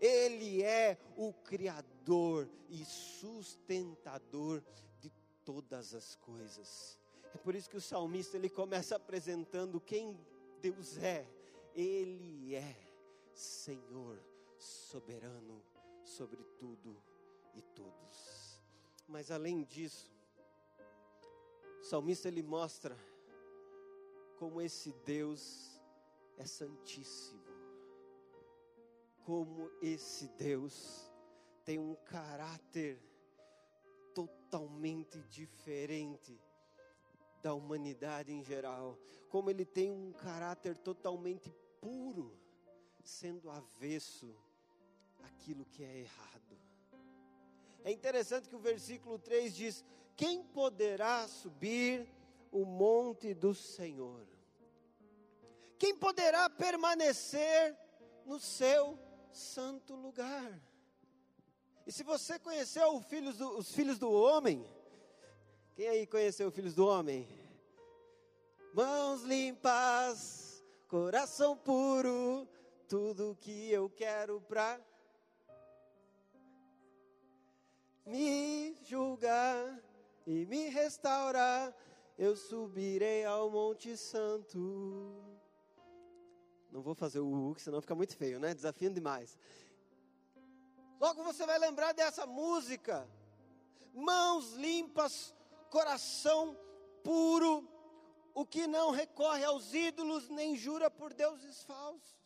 Ele 0.00 0.64
é 0.64 0.98
o 1.16 1.32
Criador 1.32 2.48
e 2.68 2.84
sustentador 2.84 4.60
de 4.98 5.12
todas 5.44 5.94
as 5.94 6.16
coisas. 6.16 6.98
É 7.32 7.38
por 7.38 7.54
isso 7.54 7.70
que 7.70 7.76
o 7.76 7.80
salmista 7.80 8.36
ele 8.36 8.50
começa 8.50 8.96
apresentando 8.96 9.80
quem 9.80 10.18
Deus 10.60 10.96
é, 10.98 11.26
Ele 11.74 12.54
é 12.54 12.76
Senhor 13.32 14.18
soberano 14.58 15.62
sobre 16.02 16.42
tudo 16.58 16.96
e 17.54 17.62
todos. 17.62 18.60
Mas 19.08 19.30
além 19.30 19.62
disso, 19.64 20.10
o 21.80 21.84
salmista 21.84 22.28
ele 22.28 22.42
mostra 22.42 22.96
como 24.38 24.60
esse 24.60 24.92
Deus 25.04 25.80
é 26.36 26.44
santíssimo, 26.44 27.42
como 29.24 29.70
esse 29.80 30.28
Deus 30.28 31.10
tem 31.64 31.78
um 31.78 31.94
caráter 31.94 33.00
totalmente 34.14 35.22
diferente 35.24 36.40
da 37.46 37.54
humanidade 37.54 38.32
em 38.32 38.42
geral, 38.42 38.98
como 39.28 39.48
ele 39.48 39.64
tem 39.64 39.88
um 39.88 40.10
caráter 40.10 40.76
totalmente 40.76 41.48
puro, 41.80 42.36
sendo 43.04 43.48
avesso 43.48 44.34
aquilo 45.22 45.64
que 45.64 45.84
é 45.84 45.98
errado. 45.98 46.58
É 47.84 47.92
interessante 47.92 48.48
que 48.48 48.56
o 48.56 48.58
versículo 48.58 49.16
3 49.16 49.54
diz: 49.54 49.84
Quem 50.16 50.42
poderá 50.42 51.28
subir 51.28 52.12
o 52.50 52.64
monte 52.64 53.32
do 53.32 53.54
Senhor? 53.54 54.26
Quem 55.78 55.94
poderá 55.94 56.50
permanecer 56.50 57.78
no 58.24 58.40
seu 58.40 58.98
santo 59.30 59.94
lugar? 59.94 60.60
E 61.86 61.92
se 61.92 62.02
você 62.02 62.40
conheceu 62.40 63.00
filhos 63.02 63.36
do, 63.36 63.56
os 63.56 63.70
filhos 63.70 64.00
do 64.00 64.10
homem, 64.10 64.66
quem 65.76 65.88
aí 65.88 66.06
conheceu 66.06 66.50
Filhos 66.50 66.74
do 66.74 66.86
Homem? 66.86 67.28
Mãos 68.72 69.22
limpas, 69.22 70.64
coração 70.88 71.54
puro, 71.54 72.48
tudo 72.88 73.36
que 73.38 73.70
eu 73.70 73.90
quero 73.90 74.40
pra 74.40 74.80
me 78.06 78.74
julgar 78.84 79.78
e 80.26 80.46
me 80.46 80.70
restaurar 80.70 81.76
eu 82.18 82.34
subirei 82.34 83.26
ao 83.26 83.50
Monte 83.50 83.94
Santo. 83.98 84.58
Não 86.72 86.80
vou 86.80 86.94
fazer 86.94 87.20
o 87.20 87.28
Hulk, 87.28 87.60
senão 87.60 87.82
fica 87.82 87.94
muito 87.94 88.16
feio, 88.16 88.40
né? 88.40 88.54
Desafiando 88.54 88.94
demais. 88.94 89.38
Logo 90.98 91.22
você 91.22 91.44
vai 91.44 91.58
lembrar 91.58 91.92
dessa 91.92 92.26
música. 92.26 93.06
Mãos 93.92 94.54
limpas, 94.54 95.35
coração 95.70 96.56
puro, 97.02 97.68
o 98.34 98.44
que 98.44 98.66
não 98.66 98.90
recorre 98.90 99.44
aos 99.44 99.72
ídolos 99.72 100.28
nem 100.28 100.56
jura 100.56 100.90
por 100.90 101.14
deuses 101.14 101.62
falsos. 101.62 102.16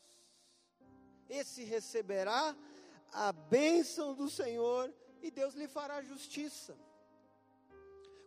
Esse 1.28 1.62
receberá 1.62 2.56
a 3.12 3.32
bênção 3.32 4.14
do 4.14 4.28
Senhor 4.28 4.92
e 5.22 5.30
Deus 5.30 5.54
lhe 5.54 5.68
fará 5.68 6.02
justiça. 6.02 6.76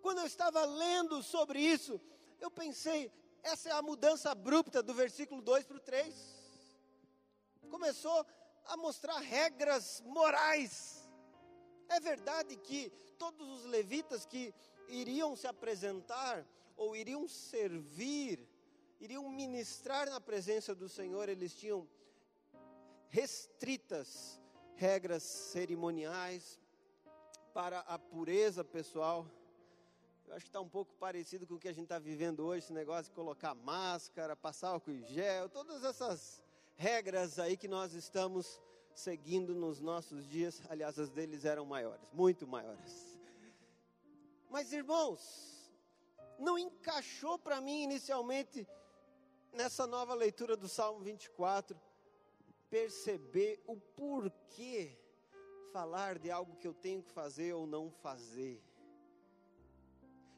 Quando 0.01 0.19
eu 0.19 0.25
estava 0.25 0.65
lendo 0.65 1.23
sobre 1.23 1.59
isso, 1.59 1.99
eu 2.39 2.51
pensei, 2.51 3.11
essa 3.41 3.69
é 3.69 3.71
a 3.71 3.81
mudança 3.81 4.31
abrupta 4.31 4.83
do 4.83 4.93
versículo 4.93 5.41
2 5.41 5.65
para 5.65 5.77
o 5.77 5.79
3. 5.79 6.15
Começou 7.69 8.25
a 8.65 8.77
mostrar 8.77 9.17
regras 9.19 10.01
morais. 10.05 11.09
É 11.89 11.99
verdade 11.99 12.55
que 12.57 12.89
todos 13.17 13.47
os 13.47 13.65
levitas 13.65 14.25
que 14.25 14.53
iriam 14.89 15.35
se 15.35 15.47
apresentar 15.47 16.45
ou 16.75 16.95
iriam 16.95 17.27
servir, 17.27 18.47
iriam 18.99 19.27
ministrar 19.29 20.09
na 20.09 20.19
presença 20.19 20.73
do 20.73 20.89
Senhor, 20.89 21.29
eles 21.29 21.53
tinham 21.53 21.87
restritas 23.09 24.39
regras 24.75 25.23
cerimoniais 25.23 26.59
para 27.53 27.79
a 27.81 27.99
pureza 27.99 28.63
pessoal. 28.63 29.27
Eu 30.27 30.35
acho 30.35 30.45
que 30.45 30.49
está 30.49 30.59
um 30.59 30.69
pouco 30.69 30.93
parecido 30.95 31.45
com 31.45 31.55
o 31.55 31.59
que 31.59 31.67
a 31.67 31.73
gente 31.73 31.83
está 31.83 31.99
vivendo 31.99 32.45
hoje, 32.45 32.65
esse 32.65 32.73
negócio 32.73 33.05
de 33.05 33.11
colocar 33.11 33.53
máscara, 33.53 34.35
passar 34.35 34.69
álcool 34.69 34.91
em 34.91 35.05
gel, 35.05 35.47
todas 35.49 35.83
essas 35.83 36.41
regras 36.75 37.37
aí 37.37 37.55
que 37.55 37.67
nós 37.67 37.93
estamos 37.93 38.59
seguindo 38.95 39.53
nos 39.53 39.79
nossos 39.79 40.27
dias. 40.27 40.61
Aliás, 40.69 40.97
as 40.97 41.11
deles 41.11 41.45
eram 41.45 41.65
maiores, 41.65 42.09
muito 42.11 42.47
maiores. 42.47 43.12
Mas 44.53 44.71
irmãos, 44.71 45.19
não 46.37 46.59
encaixou 46.59 47.39
para 47.39 47.59
mim 47.59 47.81
inicialmente 47.81 48.67
nessa 49.51 49.87
nova 49.87 50.13
leitura 50.13 50.55
do 50.55 50.69
Salmo 50.69 50.99
24 50.99 51.75
perceber 52.69 53.63
o 53.65 53.75
porquê 53.75 54.95
falar 55.71 56.19
de 56.19 56.29
algo 56.29 56.55
que 56.57 56.67
eu 56.67 56.73
tenho 56.75 57.01
que 57.01 57.09
fazer 57.09 57.53
ou 57.53 57.65
não 57.65 57.89
fazer. 57.89 58.63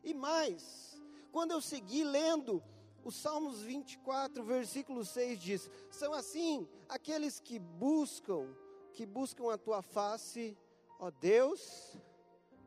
E 0.01 0.13
mais, 0.13 0.97
quando 1.33 1.51
eu 1.51 1.59
segui 1.59 2.05
lendo 2.05 2.63
o 3.03 3.11
Salmos 3.11 3.63
24, 3.63 4.41
versículo 4.45 5.03
6 5.03 5.41
diz: 5.41 5.69
São 5.91 6.13
assim 6.13 6.65
aqueles 6.87 7.41
que 7.41 7.59
buscam, 7.59 8.47
que 8.93 9.05
buscam 9.05 9.53
a 9.53 9.57
tua 9.57 9.81
face, 9.81 10.57
ó 11.01 11.11
Deus, 11.11 11.97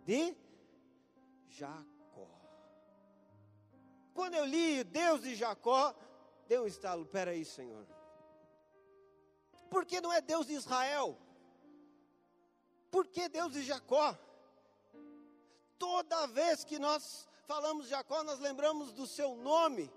de 0.04 0.36
Jacó. 1.48 2.28
Quando 4.14 4.34
eu 4.34 4.44
li 4.44 4.84
Deus 4.84 5.22
de 5.22 5.34
Jacó, 5.34 5.94
deu 6.46 6.62
um 6.64 6.66
estalo, 6.66 7.06
peraí, 7.06 7.44
Senhor. 7.44 7.86
Por 9.70 9.84
que 9.84 10.00
não 10.00 10.12
é 10.12 10.20
Deus 10.20 10.46
de 10.46 10.54
Israel? 10.54 11.16
Por 12.90 13.06
que 13.06 13.28
Deus 13.28 13.52
de 13.52 13.62
Jacó? 13.62 14.16
Toda 15.78 16.26
vez 16.26 16.64
que 16.64 16.78
nós 16.78 17.28
falamos 17.46 17.88
Jacó, 17.88 18.22
nós 18.24 18.40
lembramos 18.40 18.92
do 18.92 19.06
seu 19.06 19.36
nome, 19.36 19.92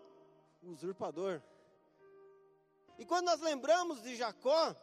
usurpador. 0.62 1.42
E 2.98 3.06
quando 3.06 3.26
nós 3.26 3.42
lembramos 3.42 4.02
de 4.02 4.16
Jacó, 4.16 4.76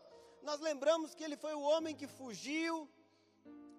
nós 0.43 0.61
lembramos 0.61 1.15
que 1.15 1.23
ele 1.23 1.37
foi 1.37 1.55
o 1.55 1.61
homem 1.61 1.95
que 1.95 2.07
fugiu, 2.07 2.89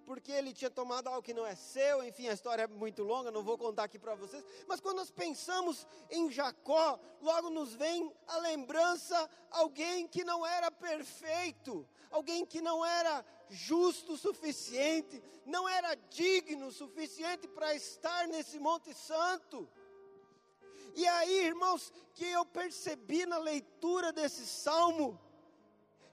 porque 0.10 0.32
ele 0.32 0.52
tinha 0.52 0.72
tomado 0.72 1.08
algo 1.08 1.22
que 1.22 1.36
não 1.36 1.46
é 1.46 1.54
seu, 1.54 2.04
enfim, 2.04 2.28
a 2.30 2.34
história 2.34 2.64
é 2.64 2.68
muito 2.68 3.04
longa, 3.04 3.30
não 3.30 3.44
vou 3.44 3.56
contar 3.60 3.84
aqui 3.84 4.00
para 4.00 4.16
vocês. 4.16 4.44
Mas 4.68 4.80
quando 4.80 4.96
nós 4.96 5.12
pensamos 5.12 5.86
em 6.10 6.32
Jacó, 6.32 7.00
logo 7.22 7.52
nos 7.52 7.76
vem 7.76 8.12
a 8.26 8.38
lembrança 8.38 9.30
alguém 9.52 10.08
que 10.08 10.24
não 10.24 10.44
era 10.44 10.72
perfeito, 10.72 11.88
alguém 12.10 12.44
que 12.44 12.60
não 12.60 12.84
era 12.84 13.24
justo 13.52 14.14
o 14.14 14.18
suficiente, 14.18 15.22
não 15.46 15.70
era 15.70 15.94
digno 15.94 16.70
o 16.70 16.72
suficiente 16.72 17.48
para 17.48 17.76
estar 17.76 18.28
nesse 18.28 18.58
Monte 18.58 18.92
Santo. 18.96 19.70
E 20.96 21.08
aí, 21.08 21.46
irmãos, 21.46 21.94
que 22.16 22.26
eu 22.26 22.44
percebi 22.44 23.28
na 23.28 23.38
leitura 23.38 24.12
desse 24.12 24.48
salmo, 24.48 25.22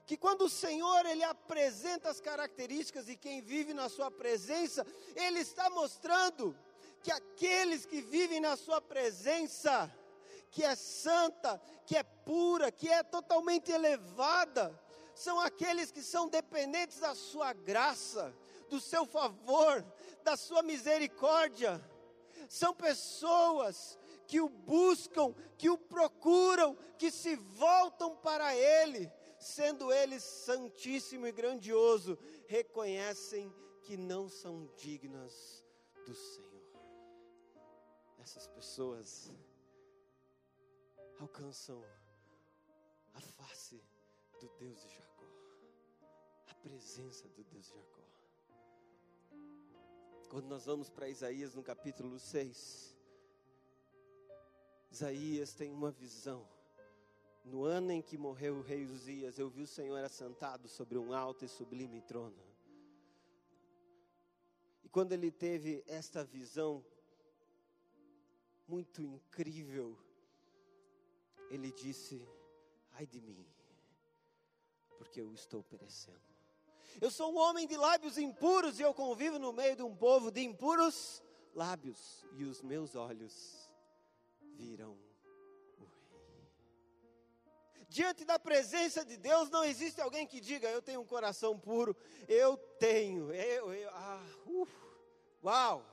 que 0.07 0.15
quando 0.15 0.45
o 0.45 0.49
Senhor 0.49 1.05
ele 1.05 1.23
apresenta 1.23 2.09
as 2.09 2.21
características 2.21 3.07
de 3.07 3.17
quem 3.17 3.41
vive 3.41 3.73
na 3.73 3.89
sua 3.89 4.09
presença, 4.09 4.87
ele 5.13 5.39
está 5.41 5.69
mostrando 5.69 6.57
que 7.03 7.11
aqueles 7.11 7.85
que 7.85 7.99
vivem 8.01 8.39
na 8.39 8.55
sua 8.55 8.79
presença, 8.79 9.93
que 10.49 10.63
é 10.63 10.75
santa, 10.75 11.61
que 11.85 11.97
é 11.97 12.03
pura, 12.03 12.71
que 12.71 12.87
é 12.87 13.03
totalmente 13.03 13.69
elevada, 13.69 14.73
são 15.13 15.41
aqueles 15.41 15.91
que 15.91 16.01
são 16.01 16.29
dependentes 16.29 16.99
da 16.99 17.13
sua 17.13 17.51
graça, 17.51 18.33
do 18.69 18.79
seu 18.79 19.05
favor, 19.05 19.85
da 20.23 20.37
sua 20.37 20.63
misericórdia. 20.63 21.83
São 22.47 22.73
pessoas 22.73 23.99
que 24.25 24.39
o 24.39 24.47
buscam, 24.47 25.35
que 25.57 25.69
o 25.69 25.77
procuram, 25.77 26.77
que 26.97 27.11
se 27.11 27.35
voltam 27.35 28.15
para 28.15 28.55
Ele, 28.55 29.11
sendo 29.47 29.91
Ele 29.91 30.19
santíssimo 30.19 31.27
e 31.27 31.31
grandioso, 31.31 32.17
reconhecem 32.47 33.53
que 33.83 33.95
não 33.95 34.27
são 34.27 34.69
dignas 34.75 35.63
do 36.05 36.13
Senhor. 36.13 36.47
Essas 38.19 38.47
pessoas 38.47 39.31
alcançam 41.19 41.83
a 43.13 43.21
face 43.21 43.81
do 44.39 44.47
Deus 44.59 44.81
de 44.81 44.89
Jacó 44.89 45.07
presença 46.67 47.27
do 47.29 47.43
Deus 47.45 47.67
de 47.67 47.75
Jacó. 47.75 48.03
Quando 50.29 50.47
nós 50.47 50.65
vamos 50.65 50.89
para 50.89 51.07
Isaías 51.07 51.55
no 51.55 51.63
capítulo 51.63 52.19
6, 52.19 52.95
Isaías 54.91 55.53
tem 55.53 55.71
uma 55.71 55.91
visão. 55.91 56.45
No 57.47 57.63
ano 57.63 57.93
em 57.93 58.01
que 58.01 58.17
morreu 58.17 58.57
o 58.57 58.61
rei 58.61 58.83
Uzias, 58.83 59.39
eu 59.39 59.49
vi 59.49 59.61
o 59.61 59.67
Senhor 59.67 60.03
assentado 60.03 60.67
sobre 60.67 60.97
um 60.97 61.13
alto 61.13 61.45
e 61.45 61.47
sublime 61.47 62.01
trono. 62.01 62.43
E 64.83 64.89
quando 64.89 65.13
ele 65.13 65.31
teve 65.31 65.81
esta 65.87 66.25
visão 66.25 66.83
muito 68.67 69.01
incrível, 69.01 69.97
ele 71.49 71.71
disse: 71.71 72.21
Ai 72.91 73.07
de 73.07 73.21
mim, 73.21 73.47
porque 74.97 75.21
eu 75.21 75.33
estou 75.33 75.63
perecendo. 75.63 76.19
Eu 76.99 77.09
sou 77.09 77.31
um 77.31 77.37
homem 77.37 77.65
de 77.65 77.77
lábios 77.77 78.17
impuros 78.17 78.77
e 78.77 78.83
eu 78.83 78.93
convivo 78.93 79.39
no 79.39 79.53
meio 79.53 79.75
de 79.77 79.83
um 79.83 79.95
povo 79.95 80.31
de 80.31 80.41
impuros 80.41 81.23
lábios, 81.55 82.25
e 82.33 82.43
os 82.43 82.61
meus 82.61 82.93
olhos 82.93 83.71
viram. 84.55 85.06
Diante 87.89 88.25
da 88.25 88.37
presença 88.37 89.05
de 89.05 89.15
Deus 89.17 89.49
não 89.49 89.63
existe 89.63 90.01
alguém 90.01 90.27
que 90.27 90.39
diga: 90.39 90.69
Eu 90.69 90.81
tenho 90.81 91.01
um 91.01 91.05
coração 91.05 91.57
puro. 91.57 91.95
Eu 92.27 92.57
tenho. 92.79 93.33
Eu, 93.33 93.73
eu, 93.73 93.89
ah, 93.91 94.25
uf, 94.45 94.71
uau! 95.43 95.85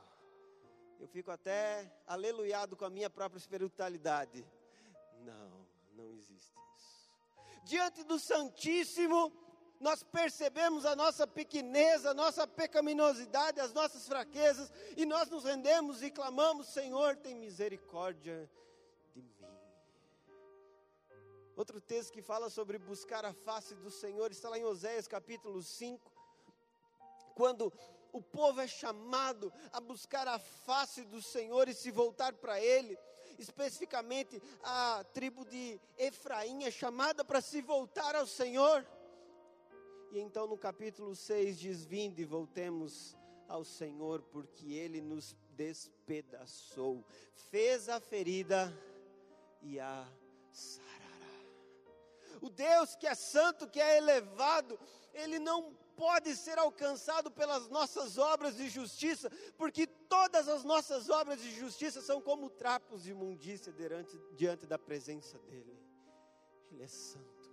Eu 0.98 1.06
fico 1.08 1.30
até 1.30 1.92
aleluiado 2.06 2.76
com 2.76 2.84
a 2.84 2.90
minha 2.90 3.10
própria 3.10 3.38
espiritualidade. 3.38 4.44
Não, 5.20 5.66
não 5.92 6.10
existe 6.10 6.52
isso. 6.76 7.10
Diante 7.64 8.02
do 8.02 8.18
Santíssimo 8.18 9.32
nós 9.80 10.02
percebemos 10.02 10.86
a 10.86 10.96
nossa 10.96 11.26
pequenez, 11.26 12.06
a 12.06 12.14
nossa 12.14 12.46
pecaminosidade, 12.46 13.60
as 13.60 13.72
nossas 13.72 14.06
fraquezas, 14.08 14.72
e 14.96 15.04
nós 15.04 15.28
nos 15.28 15.44
rendemos 15.44 16.02
e 16.02 16.10
clamamos: 16.10 16.68
Senhor, 16.68 17.16
tem 17.16 17.34
misericórdia. 17.34 18.50
Outro 21.56 21.80
texto 21.80 22.12
que 22.12 22.22
fala 22.22 22.50
sobre 22.50 22.78
buscar 22.78 23.24
a 23.24 23.32
face 23.32 23.74
do 23.74 23.90
Senhor 23.90 24.30
está 24.32 24.48
lá 24.48 24.58
em 24.58 24.64
Oséias 24.64 25.06
capítulo 25.06 25.62
5, 25.62 26.12
quando 27.34 27.72
o 28.12 28.20
povo 28.20 28.60
é 28.60 28.66
chamado 28.66 29.52
a 29.72 29.80
buscar 29.80 30.26
a 30.26 30.38
face 30.38 31.04
do 31.04 31.22
Senhor 31.22 31.68
e 31.68 31.74
se 31.74 31.90
voltar 31.90 32.32
para 32.34 32.60
Ele 32.60 32.98
especificamente 33.38 34.40
a 34.62 35.04
tribo 35.12 35.44
de 35.44 35.80
Efraim 35.98 36.64
é 36.64 36.70
chamada 36.70 37.24
para 37.24 37.40
se 37.40 37.60
voltar 37.60 38.14
ao 38.14 38.26
Senhor. 38.26 38.86
E 40.12 40.18
então 40.18 40.46
no 40.46 40.56
capítulo 40.56 41.14
6 41.14 41.58
diz: 41.58 41.84
Vinde, 41.84 42.24
voltemos 42.24 43.16
ao 43.48 43.64
Senhor, 43.64 44.22
porque 44.22 44.72
Ele 44.72 45.00
nos 45.00 45.36
despedaçou, 45.50 47.04
fez 47.50 47.88
a 47.88 48.00
ferida 48.00 48.72
e 49.62 49.78
a 49.78 50.08
sarará. 50.52 50.93
O 52.40 52.48
Deus 52.48 52.94
que 52.96 53.06
é 53.06 53.14
santo, 53.14 53.68
que 53.68 53.80
é 53.80 53.98
elevado, 53.98 54.78
ele 55.12 55.38
não 55.38 55.74
pode 55.96 56.34
ser 56.36 56.58
alcançado 56.58 57.30
pelas 57.30 57.68
nossas 57.68 58.18
obras 58.18 58.56
de 58.56 58.68
justiça, 58.68 59.30
porque 59.56 59.86
todas 59.86 60.48
as 60.48 60.64
nossas 60.64 61.08
obras 61.08 61.40
de 61.40 61.54
justiça 61.54 62.00
são 62.00 62.20
como 62.20 62.50
trapos 62.50 63.04
de 63.04 63.12
imundícia 63.12 63.72
diante, 63.72 64.18
diante 64.36 64.66
da 64.66 64.78
presença 64.78 65.38
dEle. 65.50 65.78
Ele 66.70 66.82
é 66.82 66.88
santo, 66.88 67.52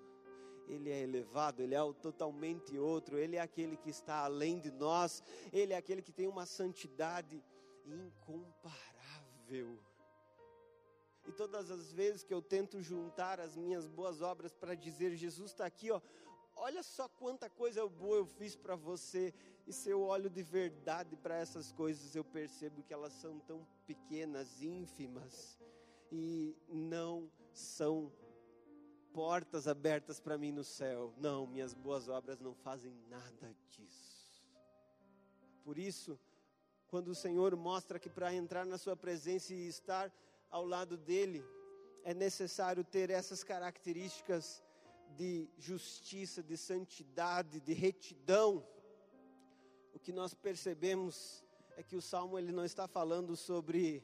Ele 0.68 0.90
é 0.90 1.02
elevado, 1.02 1.62
Ele 1.62 1.76
é 1.76 1.94
totalmente 2.02 2.78
outro, 2.78 3.18
Ele 3.18 3.36
é 3.36 3.42
aquele 3.42 3.78
que 3.78 3.90
está 3.90 4.26
além 4.26 4.60
de 4.60 4.72
nós, 4.72 5.22
Ele 5.54 5.74
é 5.74 5.78
aquele 5.78 6.02
que 6.02 6.12
tem 6.12 6.28
uma 6.28 6.46
santidade 6.46 7.44
incomparável. 7.86 9.80
E 11.32 11.34
todas 11.34 11.72
as 11.72 11.94
vezes 11.94 12.26
que 12.26 12.34
eu 12.34 12.42
tento 12.42 12.82
juntar 12.82 13.40
as 13.40 13.56
minhas 13.56 13.88
boas 13.88 14.22
obras 14.22 14.54
para 14.54 14.76
dizer, 14.76 15.16
Jesus 15.16 15.52
está 15.52 15.66
aqui, 15.66 15.90
ó, 15.90 16.02
olha 16.58 16.84
só 16.84 17.08
quanta 17.08 17.50
coisa 17.50 17.88
boa 17.88 18.18
eu 18.18 18.26
fiz 18.26 18.54
para 18.54 18.76
você. 18.76 19.34
E 19.66 19.72
se 19.72 19.90
eu 19.90 20.02
olho 20.02 20.30
de 20.30 20.44
verdade 20.44 21.16
para 21.16 21.38
essas 21.38 21.72
coisas, 21.72 22.14
eu 22.18 22.26
percebo 22.26 22.84
que 22.84 22.94
elas 22.94 23.14
são 23.14 23.40
tão 23.40 23.66
pequenas, 23.88 24.62
ínfimas, 24.62 25.58
e 26.12 26.54
não 26.68 27.32
são 27.54 28.12
portas 29.14 29.70
abertas 29.70 30.20
para 30.20 30.38
mim 30.38 30.52
no 30.52 30.66
céu. 30.66 31.14
Não, 31.16 31.48
minhas 31.48 31.74
boas 31.74 32.10
obras 32.10 32.42
não 32.42 32.54
fazem 32.54 32.94
nada 33.08 33.56
disso. 33.70 34.44
Por 35.64 35.78
isso, 35.78 36.20
quando 36.90 37.08
o 37.08 37.16
Senhor 37.16 37.56
mostra 37.56 37.98
que 37.98 38.10
para 38.10 38.34
entrar 38.34 38.66
na 38.66 38.78
Sua 38.78 38.98
presença 38.98 39.54
e 39.54 39.70
estar 39.70 40.12
ao 40.52 40.66
lado 40.66 40.98
dEle, 40.98 41.44
é 42.04 42.14
necessário 42.14 42.84
ter 42.84 43.10
essas 43.10 43.44
características 43.44 44.62
de 45.16 45.50
justiça, 45.58 46.44
de 46.44 46.58
santidade, 46.58 47.60
de 47.60 47.74
retidão, 47.74 48.64
o 49.94 50.00
que 50.00 50.12
nós 50.12 50.34
percebemos 50.34 51.44
é 51.76 51.84
que 51.84 51.96
o 51.96 52.02
salmo 52.02 52.38
ele 52.38 52.52
não 52.52 52.66
está 52.66 52.88
falando 52.88 53.36
sobre 53.36 54.04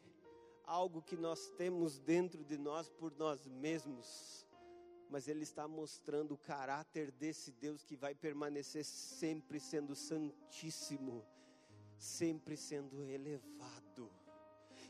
algo 0.65 1.01
que 1.01 1.15
nós 1.15 1.49
temos 1.57 1.97
dentro 1.99 2.43
de 2.43 2.57
nós 2.57 2.89
por 2.89 3.15
nós 3.17 3.47
mesmos, 3.47 4.45
mas 5.09 5.27
ele 5.27 5.43
está 5.43 5.67
mostrando 5.67 6.33
o 6.33 6.37
caráter 6.37 7.11
desse 7.11 7.51
Deus 7.51 7.83
que 7.83 7.95
vai 7.95 8.13
permanecer 8.13 8.83
sempre 8.83 9.59
sendo 9.59 9.95
santíssimo, 9.95 11.25
sempre 11.97 12.57
sendo 12.57 13.01
elevado. 13.01 13.76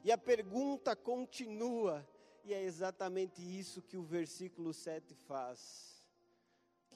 E 0.03 0.11
a 0.11 0.17
pergunta 0.17 0.95
continua, 0.95 2.07
e 2.43 2.53
é 2.53 2.63
exatamente 2.63 3.41
isso 3.41 3.81
que 3.81 3.97
o 3.97 4.03
versículo 4.03 4.73
7 4.73 5.13
faz 5.13 5.97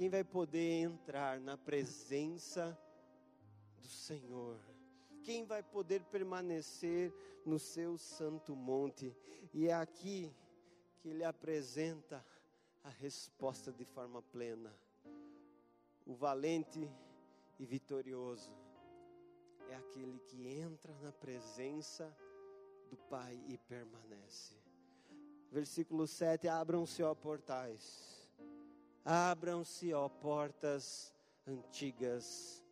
quem 0.01 0.09
vai 0.09 0.23
poder 0.23 0.81
entrar 0.81 1.39
na 1.39 1.57
presença 1.57 2.75
do 3.77 3.87
Senhor? 3.87 4.59
Quem 5.23 5.45
vai 5.45 5.61
poder 5.61 6.03
permanecer 6.05 7.13
no 7.45 7.59
seu 7.59 7.97
santo 7.99 8.55
monte? 8.55 9.15
E 9.53 9.67
é 9.67 9.73
aqui 9.73 10.33
que 10.99 11.09
ele 11.09 11.23
apresenta 11.23 12.25
a 12.83 12.89
resposta 12.89 13.71
de 13.71 13.85
forma 13.85 14.23
plena. 14.23 14.75
O 16.03 16.15
valente 16.15 16.89
e 17.59 17.65
vitorioso 17.65 18.51
é 19.69 19.75
aquele 19.75 20.19
que 20.19 20.47
entra 20.47 20.93
na 21.01 21.11
presença 21.11 22.05
do 22.07 22.30
Pai 22.97 23.41
e 23.47 23.57
permanece. 23.57 24.55
Versículo 25.51 26.07
7: 26.07 26.47
Abram-se, 26.47 27.03
ó 27.03 27.13
portais 27.13 28.11
Abram-se, 29.03 29.91
ó 29.93 30.07
portas 30.07 31.11
antigas, 31.47 32.63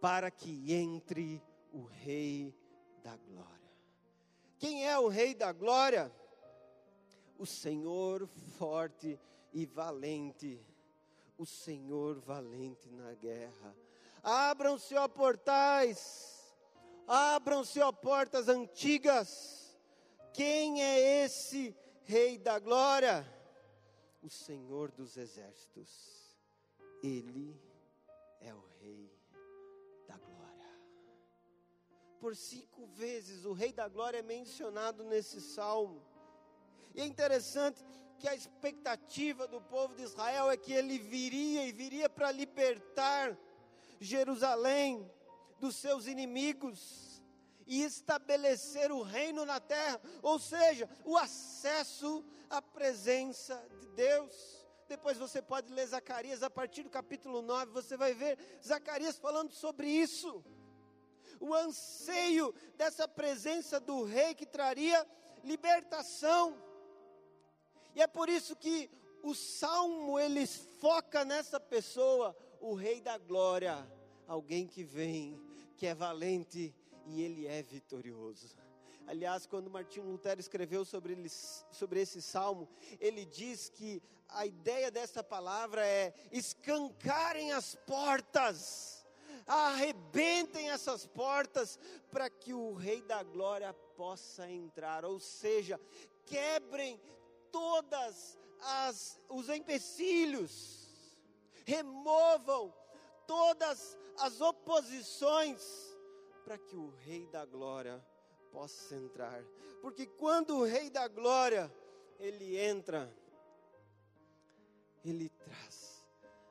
para 0.00 0.30
que 0.30 0.72
entre 0.72 1.42
o 1.70 1.82
Rei 1.82 2.54
da 3.02 3.14
Glória. 3.16 3.70
Quem 4.58 4.86
é 4.86 4.98
o 4.98 5.08
Rei 5.08 5.34
da 5.34 5.52
Glória? 5.52 6.10
O 7.38 7.44
Senhor 7.44 8.26
forte 8.58 9.20
e 9.52 9.66
valente, 9.66 10.58
o 11.36 11.44
Senhor 11.44 12.18
valente 12.18 12.90
na 12.90 13.12
guerra. 13.14 13.76
Abram-se, 14.22 14.94
ó 14.94 15.06
portais, 15.08 16.29
abram-se, 17.10 17.80
ó 17.80 17.90
portas 17.90 18.48
antigas. 18.48 19.76
Quem 20.32 20.82
é 20.82 21.24
esse 21.24 21.76
Rei 22.04 22.38
da 22.38 22.58
Glória? 22.58 23.26
o 24.22 24.28
Senhor 24.28 24.90
dos 24.90 25.16
exércitos. 25.16 26.38
Ele 27.02 27.58
é 28.40 28.52
o 28.54 28.62
Rei 28.80 29.10
da 30.06 30.16
Glória. 30.18 30.80
Por 32.18 32.36
cinco 32.36 32.86
vezes 32.86 33.44
o 33.44 33.52
Rei 33.52 33.72
da 33.72 33.88
Glória 33.88 34.18
é 34.18 34.22
mencionado 34.22 35.02
nesse 35.04 35.40
salmo. 35.40 36.02
E 36.94 37.00
é 37.00 37.06
interessante 37.06 37.84
que 38.18 38.28
a 38.28 38.34
expectativa 38.34 39.46
do 39.46 39.60
povo 39.62 39.94
de 39.94 40.02
Israel 40.02 40.50
é 40.50 40.56
que 40.56 40.72
ele 40.72 40.98
viria 40.98 41.66
e 41.66 41.72
viria 41.72 42.10
para 42.10 42.30
libertar 42.30 43.38
Jerusalém 43.98 45.10
dos 45.60 45.76
seus 45.76 46.06
inimigos 46.06 47.22
e 47.66 47.84
estabelecer 47.84 48.90
o 48.90 49.02
reino 49.02 49.44
na 49.44 49.60
terra, 49.60 50.00
ou 50.22 50.40
seja, 50.40 50.88
o 51.04 51.16
acesso 51.16 52.24
à 52.48 52.60
presença 52.60 53.64
de 53.78 53.86
Deus. 53.88 54.66
Depois 54.88 55.16
você 55.16 55.40
pode 55.40 55.72
ler 55.72 55.86
Zacarias, 55.86 56.42
a 56.42 56.50
partir 56.50 56.82
do 56.82 56.90
capítulo 56.90 57.42
9, 57.42 57.70
você 57.70 57.96
vai 57.96 58.12
ver 58.12 58.36
Zacarias 58.60 59.18
falando 59.18 59.52
sobre 59.52 59.88
isso. 59.88 60.44
O 61.38 61.54
anseio 61.54 62.52
dessa 62.76 63.06
presença 63.06 63.78
do 63.78 64.02
rei 64.02 64.34
que 64.34 64.44
traria 64.44 65.06
libertação. 65.44 66.60
E 67.94 68.02
é 68.02 68.06
por 68.08 68.28
isso 68.28 68.56
que 68.56 68.90
o 69.22 69.32
salmo 69.32 70.18
ele 70.18 70.44
foca 70.44 71.24
nessa 71.24 71.60
pessoa, 71.60 72.36
o 72.60 72.74
rei 72.74 73.00
da 73.00 73.16
glória, 73.16 73.88
alguém 74.26 74.66
que 74.66 74.82
vem, 74.82 75.40
que 75.80 75.86
é 75.86 75.94
valente 75.94 76.74
e 77.06 77.22
ele 77.22 77.46
é 77.46 77.62
vitorioso. 77.62 78.54
Aliás, 79.06 79.46
quando 79.46 79.70
Martinho 79.70 80.04
Lutero 80.04 80.38
escreveu 80.38 80.84
sobre, 80.84 81.14
ele, 81.14 81.30
sobre 81.30 82.02
esse 82.02 82.20
salmo, 82.20 82.68
ele 83.00 83.24
diz 83.24 83.70
que 83.70 84.02
a 84.28 84.44
ideia 84.44 84.90
dessa 84.90 85.24
palavra 85.24 85.82
é 85.82 86.12
escancarem 86.30 87.52
as 87.52 87.76
portas, 87.86 89.06
arrebentem 89.46 90.68
essas 90.68 91.06
portas, 91.06 91.78
para 92.10 92.28
que 92.28 92.52
o 92.52 92.74
Rei 92.74 93.00
da 93.00 93.22
Glória 93.22 93.72
possa 93.96 94.50
entrar, 94.50 95.02
ou 95.02 95.18
seja, 95.18 95.80
quebrem 96.26 97.00
todas 97.50 98.38
as 98.60 99.18
os 99.30 99.48
empecilhos, 99.48 101.16
removam 101.64 102.70
todas 103.26 103.96
as 104.20 104.40
oposições, 104.40 105.96
para 106.44 106.58
que 106.58 106.76
o 106.76 106.90
Rei 106.90 107.26
da 107.26 107.44
Glória 107.44 108.04
possa 108.52 108.94
entrar. 108.96 109.42
Porque 109.80 110.06
quando 110.06 110.56
o 110.56 110.64
Rei 110.64 110.90
da 110.90 111.08
Glória, 111.08 111.72
ele 112.18 112.58
entra, 112.58 113.10
ele 115.04 115.28
traz 115.30 116.06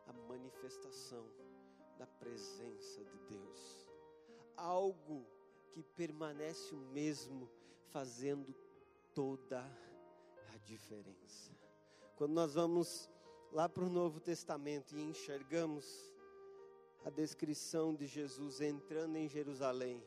a 0.07 0.13
manifestação 0.13 1.25
da 1.97 2.07
presença 2.07 3.03
de 3.03 3.17
Deus. 3.29 3.87
Algo 4.55 5.25
que 5.71 5.83
permanece 5.83 6.73
o 6.73 6.79
mesmo, 6.79 7.49
fazendo 7.91 8.55
toda 9.13 9.59
a 10.53 10.57
diferença. 10.65 11.51
Quando 12.15 12.33
nós 12.33 12.53
vamos 12.55 13.09
lá 13.51 13.69
para 13.69 13.83
o 13.83 13.89
Novo 13.89 14.19
Testamento 14.19 14.97
e 14.97 15.01
enxergamos 15.01 16.08
a 17.03 17.09
descrição 17.09 17.95
de 17.95 18.05
Jesus 18.05 18.61
entrando 18.61 19.15
em 19.15 19.27
Jerusalém, 19.27 20.03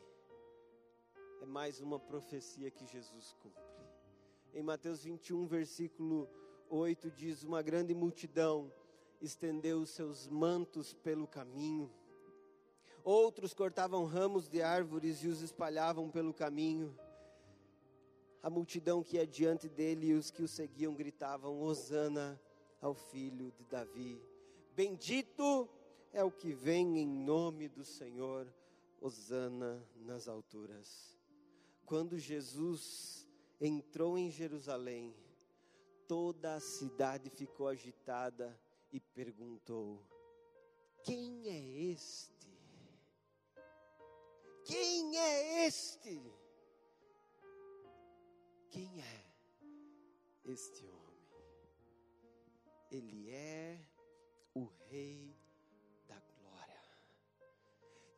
é 1.41 1.45
mais 1.45 1.81
uma 1.81 1.99
profecia 1.99 2.69
que 2.69 2.85
Jesus 2.85 3.35
cumpre. 3.41 3.61
Em 4.53 4.61
Mateus 4.61 5.03
21, 5.03 5.45
versículo 5.47 6.29
8, 6.69 7.09
diz: 7.11 7.43
Uma 7.43 7.61
grande 7.61 7.93
multidão 7.93 8.71
estendeu 9.19 9.79
os 9.79 9.89
seus 9.89 10.27
mantos 10.27 10.93
pelo 10.93 11.27
caminho. 11.27 11.91
Outros 13.03 13.53
cortavam 13.53 14.05
ramos 14.05 14.47
de 14.47 14.61
árvores 14.61 15.23
e 15.23 15.27
os 15.27 15.41
espalhavam 15.41 16.09
pelo 16.09 16.33
caminho. 16.33 16.97
A 18.41 18.49
multidão 18.49 19.03
que 19.03 19.17
ia 19.17 19.25
diante 19.25 19.67
dele 19.67 20.07
e 20.07 20.13
os 20.13 20.29
que 20.29 20.43
o 20.43 20.47
seguiam 20.47 20.93
gritavam: 20.93 21.61
Hosana 21.61 22.39
ao 22.79 22.93
filho 22.93 23.51
de 23.51 23.65
Davi. 23.65 24.21
Bendito 24.75 25.67
é 26.13 26.23
o 26.23 26.31
que 26.31 26.53
vem 26.53 26.99
em 26.99 27.07
nome 27.07 27.67
do 27.67 27.83
Senhor. 27.83 28.47
Hosana 29.01 29.85
nas 29.97 30.29
alturas. 30.29 31.19
Quando 31.85 32.17
Jesus 32.17 33.27
entrou 33.59 34.17
em 34.17 34.31
Jerusalém, 34.31 35.13
toda 36.07 36.55
a 36.55 36.59
cidade 36.61 37.29
ficou 37.29 37.67
agitada 37.67 38.57
e 38.93 39.01
perguntou: 39.01 40.01
Quem 41.03 41.49
é 41.49 41.91
este? 41.91 42.47
Quem 44.63 45.17
é 45.17 45.67
este? 45.67 46.21
Quem 48.69 49.01
é 49.01 49.25
este 50.45 50.85
homem? 50.85 51.03
Ele 52.89 53.29
é 53.29 53.85
o 54.53 54.63
Rei. 54.89 55.42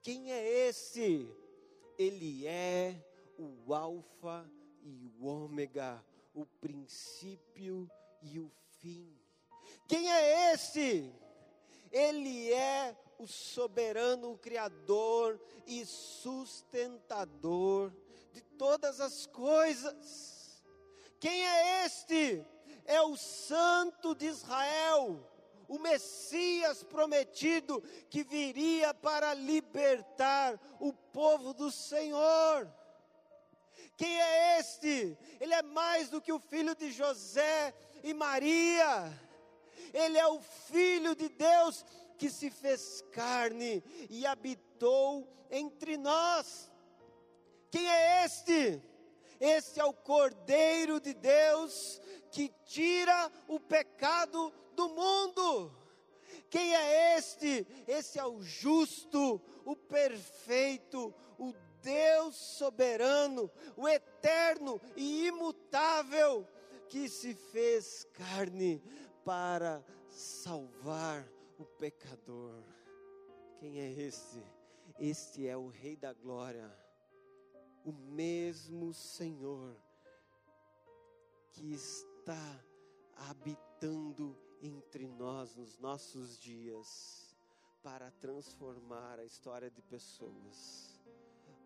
Quem 0.06 0.32
é 0.32 0.68
esse? 0.68 1.28
Ele 1.98 2.46
é 2.46 3.04
o 3.40 3.74
Alfa 3.74 4.48
e 4.84 5.04
o 5.04 5.26
Ômega, 5.26 6.06
o 6.32 6.46
princípio 6.46 7.90
e 8.22 8.40
o 8.40 8.52
fim. 8.80 9.12
Quem 9.88 10.14
é 10.14 10.54
esse? 10.54 11.12
Ele 11.92 12.54
é 12.54 12.96
o 13.18 13.26
soberano 13.26 14.34
o 14.34 14.38
Criador 14.38 15.42
e 15.66 15.84
sustentador 15.88 17.92
de 18.32 18.42
todas 18.42 19.02
as 19.02 19.26
coisas. 19.26 20.64
Quem 21.20 21.48
é 21.48 21.84
este? 21.84 22.46
É 22.86 23.02
o 23.02 23.18
Santo 23.18 24.14
de 24.14 24.28
Israel, 24.28 25.28
o 25.68 25.80
Messias 25.80 26.84
prometido 26.84 27.82
que 28.10 28.24
viria 28.24 28.94
para 28.94 29.34
libertar 29.34 30.60
o 30.80 30.94
povo 30.94 31.54
do 31.54 31.72
Senhor. 31.72 32.72
Quem 33.98 34.22
é 34.22 34.60
este? 34.60 35.18
Ele 35.40 35.54
é 35.54 35.62
mais 35.62 36.10
do 36.10 36.22
que 36.22 36.32
o 36.32 36.40
filho 36.40 36.76
de 36.76 36.92
José 36.92 37.74
e 38.04 38.14
Maria. 38.14 39.12
Ele 39.94 40.18
é 40.18 40.28
o 40.28 40.42
filho 40.42 41.16
de 41.16 41.30
Deus 41.30 41.86
que 42.18 42.30
se 42.30 42.50
fez 42.50 43.04
carne 43.12 43.84
e 44.10 44.26
habitou 44.26 45.28
entre 45.50 45.98
nós. 45.98 46.72
Quem 47.72 47.90
é 47.90 48.26
este? 48.26 48.82
Este 49.40 49.80
é 49.80 49.86
o 49.86 49.94
Cordeiro 49.94 51.00
de 51.00 51.14
Deus 51.14 52.00
que 52.32 52.50
tira 52.66 53.32
o 53.48 53.60
pecado 53.60 54.54
do 54.76 54.90
mundo. 54.90 55.72
Quem 56.50 56.76
é 56.76 57.18
este? 57.18 57.66
Esse 57.88 58.20
é 58.20 58.26
o 58.26 58.42
justo, 58.42 59.42
o 59.66 59.76
perfeito, 59.76 61.14
o 61.40 61.54
Deus 61.82 62.36
soberano, 62.36 63.50
o 63.76 63.88
eterno 63.88 64.80
e 64.96 65.28
imutável, 65.28 66.48
que 66.90 67.10
se 67.10 67.34
fez 67.34 68.06
carne 68.14 68.82
para 69.24 69.84
salvar 70.10 71.28
o 71.58 71.66
pecador. 71.66 72.64
Quem 73.60 73.82
é 73.82 73.92
este? 73.92 74.44
Este 75.00 75.48
é 75.48 75.58
o 75.58 75.68
Rei 75.68 75.96
da 75.96 76.14
Glória, 76.14 76.72
o 77.84 77.92
mesmo 77.92 78.94
Senhor 78.94 79.76
que 81.52 81.74
está 81.74 82.64
habitando 83.30 84.38
entre 84.66 85.08
nós 85.08 85.56
nos 85.56 85.78
nossos 85.78 86.40
dias 86.40 87.36
para 87.84 88.10
transformar 88.12 89.20
a 89.20 89.24
história 89.24 89.70
de 89.70 89.82
pessoas, 89.84 91.00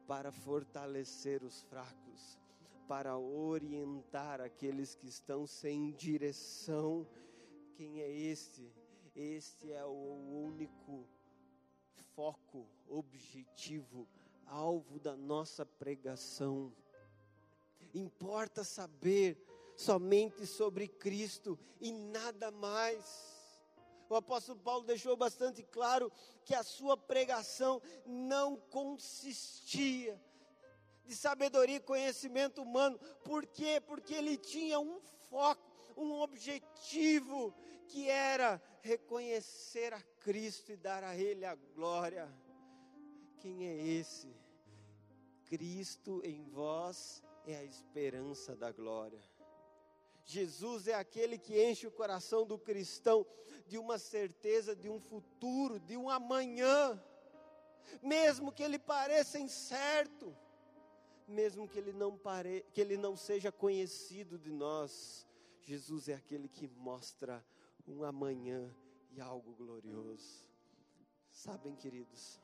para 0.05 0.31
fortalecer 0.31 1.43
os 1.43 1.61
fracos, 1.63 2.37
para 2.87 3.17
orientar 3.17 4.41
aqueles 4.41 4.95
que 4.95 5.07
estão 5.07 5.47
sem 5.47 5.91
direção. 5.93 7.07
Quem 7.75 8.01
é 8.01 8.11
este? 8.11 8.69
Este 9.15 9.71
é 9.71 9.85
o 9.85 10.45
único 10.45 11.07
foco, 12.15 12.67
objetivo, 12.89 14.07
alvo 14.45 14.99
da 14.99 15.15
nossa 15.15 15.65
pregação. 15.65 16.73
Importa 17.93 18.63
saber 18.63 19.37
somente 19.79 20.45
sobre 20.45 20.89
Cristo 20.89 21.57
e 21.79 21.93
nada 21.93 22.51
mais. 22.51 23.39
O 24.09 24.15
apóstolo 24.15 24.59
Paulo 24.59 24.83
deixou 24.83 25.15
bastante 25.15 25.63
claro 25.63 26.11
que 26.43 26.53
a 26.53 26.63
sua 26.63 26.97
pregação 26.97 27.81
não 28.05 28.57
consistia 28.57 30.19
de 31.05 31.15
sabedoria 31.15 31.77
e 31.77 31.79
conhecimento 31.79 32.61
humano. 32.61 32.99
Por 33.23 33.45
quê? 33.47 33.79
Porque 33.79 34.13
ele 34.13 34.35
tinha 34.35 34.77
um 34.81 34.99
foco, 35.29 35.71
um 35.95 36.19
objetivo, 36.19 37.53
que 37.87 38.09
era 38.09 38.61
reconhecer 38.81 39.93
a 39.93 40.01
Cristo 40.19 40.73
e 40.73 40.75
dar 40.75 41.05
a 41.05 41.15
Ele 41.15 41.45
a 41.45 41.55
glória. 41.55 42.27
Quem 43.37 43.65
é 43.65 43.77
esse? 43.77 44.27
Cristo 45.45 46.21
em 46.25 46.43
vós 46.43 47.23
é 47.45 47.55
a 47.55 47.63
esperança 47.63 48.55
da 48.55 48.71
glória. 48.71 49.28
Jesus 50.29 50.87
é 50.87 50.93
aquele 50.93 51.39
que 51.39 51.59
enche 51.59 51.87
o 51.87 51.91
coração 51.91 52.45
do 52.45 52.55
cristão 52.55 53.25
de 53.65 53.79
uma 53.79 53.97
certeza 53.97 54.75
de 54.75 54.87
um 54.87 54.99
futuro, 54.99 55.79
de 55.79 55.97
um 55.97 56.07
amanhã, 56.07 57.03
mesmo 57.99 58.51
que 58.51 58.61
ele 58.61 58.77
pareça 58.77 59.39
incerto, 59.39 60.37
mesmo 61.27 61.67
que 61.67 61.79
ele 61.79 61.91
não 61.91 62.15
pare, 62.15 62.63
que 62.71 62.79
ele 62.79 62.95
não 62.95 63.17
seja 63.17 63.51
conhecido 63.51 64.37
de 64.37 64.51
nós. 64.51 65.25
Jesus 65.63 66.07
é 66.07 66.13
aquele 66.13 66.47
que 66.47 66.67
mostra 66.67 67.43
um 67.87 68.03
amanhã 68.03 68.71
e 69.09 69.19
algo 69.19 69.55
glorioso. 69.55 70.47
Sabem, 71.31 71.75
queridos, 71.75 72.39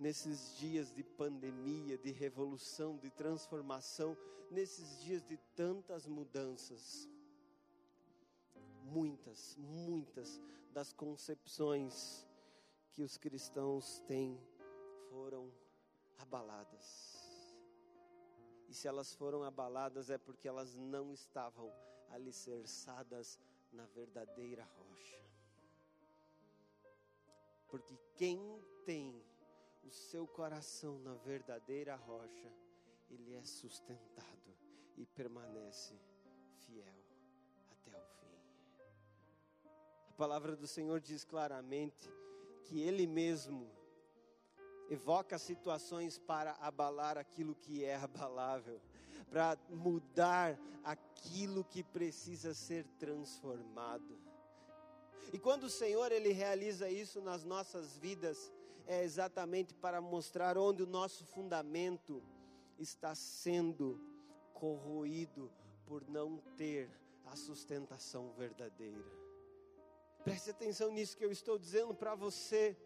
nesses 0.00 0.56
dias 0.58 0.92
de 0.92 1.04
pandemia, 1.04 1.96
de 1.96 2.10
revolução, 2.10 2.98
de 2.98 3.08
transformação, 3.08 4.18
nesses 4.50 4.98
dias 5.00 5.22
de 5.22 5.36
tantas 5.54 6.08
mudanças, 6.08 7.08
muitas, 8.90 9.56
muitas 9.56 10.40
das 10.72 10.92
concepções 10.92 12.26
que 12.90 13.02
os 13.02 13.16
cristãos 13.16 14.00
têm 14.00 14.38
foram 15.08 15.50
abaladas. 16.18 17.16
E 18.68 18.74
se 18.74 18.86
elas 18.86 19.12
foram 19.14 19.42
abaladas 19.42 20.10
é 20.10 20.18
porque 20.18 20.46
elas 20.46 20.76
não 20.76 21.12
estavam 21.12 21.72
alicerçadas 22.10 23.38
na 23.72 23.86
verdadeira 23.86 24.64
rocha. 24.64 25.24
Porque 27.68 27.96
quem 28.16 28.38
tem 28.84 29.24
o 29.84 29.90
seu 29.90 30.26
coração 30.26 30.98
na 31.00 31.14
verdadeira 31.14 31.96
rocha, 31.96 32.52
ele 33.08 33.34
é 33.34 33.42
sustentado 33.44 34.56
e 34.96 35.06
permanece 35.06 35.98
palavra 40.20 40.54
do 40.54 40.66
Senhor 40.66 41.00
diz 41.00 41.24
claramente 41.24 42.12
que 42.66 42.78
Ele 42.78 43.06
mesmo 43.06 43.70
evoca 44.90 45.38
situações 45.38 46.18
para 46.18 46.52
abalar 46.60 47.16
aquilo 47.16 47.54
que 47.54 47.86
é 47.86 47.96
abalável, 47.96 48.78
para 49.30 49.56
mudar 49.70 50.60
aquilo 50.84 51.64
que 51.64 51.82
precisa 51.82 52.52
ser 52.52 52.84
transformado. 52.98 54.18
E 55.32 55.38
quando 55.38 55.64
o 55.64 55.70
Senhor 55.70 56.12
ele 56.12 56.32
realiza 56.32 56.90
isso 56.90 57.22
nas 57.22 57.42
nossas 57.42 57.96
vidas, 57.96 58.52
é 58.86 59.02
exatamente 59.02 59.72
para 59.72 60.02
mostrar 60.02 60.58
onde 60.58 60.82
o 60.82 60.86
nosso 60.86 61.24
fundamento 61.24 62.22
está 62.78 63.14
sendo 63.14 63.98
corroído 64.52 65.50
por 65.86 66.06
não 66.10 66.36
ter 66.58 66.90
a 67.24 67.34
sustentação 67.36 68.32
verdadeira. 68.32 69.19
Preste 70.24 70.50
atenção 70.50 70.90
nisso 70.90 71.16
que 71.16 71.24
eu 71.24 71.32
estou 71.32 71.58
dizendo 71.58 71.94
para 71.94 72.14
você. 72.14 72.76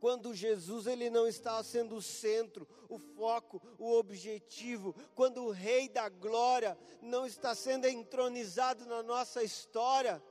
Quando 0.00 0.34
Jesus 0.34 0.86
ele 0.86 1.10
não 1.10 1.26
está 1.26 1.62
sendo 1.64 1.96
o 1.96 2.02
centro, 2.02 2.68
o 2.88 2.98
foco, 2.98 3.60
o 3.78 3.92
objetivo, 3.92 4.94
quando 5.14 5.42
o 5.44 5.50
rei 5.50 5.88
da 5.88 6.08
glória 6.08 6.78
não 7.02 7.26
está 7.26 7.54
sendo 7.54 7.86
entronizado 7.86 8.86
na 8.86 9.02
nossa 9.02 9.42
história, 9.42 10.22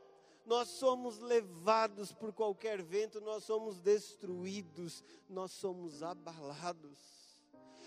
nós 0.45 0.69
somos 0.69 1.19
levados 1.19 2.13
por 2.13 2.31
qualquer 2.31 2.81
vento, 2.81 3.19
nós 3.19 3.43
somos 3.43 3.81
destruídos, 3.81 5.03
nós 5.27 5.51
somos 5.51 6.01
abalados. 6.01 6.97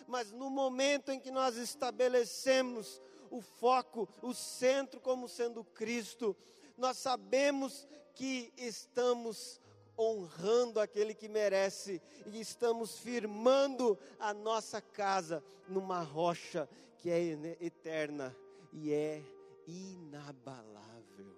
Mas 0.07 0.31
no 0.31 0.51
momento 0.51 1.11
em 1.11 1.19
que 1.19 1.31
nós 1.31 1.57
estabelecemos 1.57 3.01
o 3.31 3.41
foco, 3.41 4.07
o 4.21 4.35
centro 4.35 5.01
como 5.01 5.27
sendo 5.27 5.65
Cristo, 5.65 6.37
nós 6.81 6.97
sabemos 6.97 7.87
que 8.15 8.53
estamos 8.57 9.61
honrando 9.97 10.81
aquele 10.81 11.15
que 11.15 11.29
merece 11.29 12.01
e 12.27 12.41
estamos 12.41 12.99
firmando 12.99 13.99
a 14.19 14.33
nossa 14.33 14.81
casa 14.81 15.45
numa 15.69 16.01
rocha 16.01 16.69
que 16.99 17.11
é 17.11 17.21
eterna 17.61 18.35
e 18.73 18.93
é 18.93 19.23
inabalável. 19.67 21.37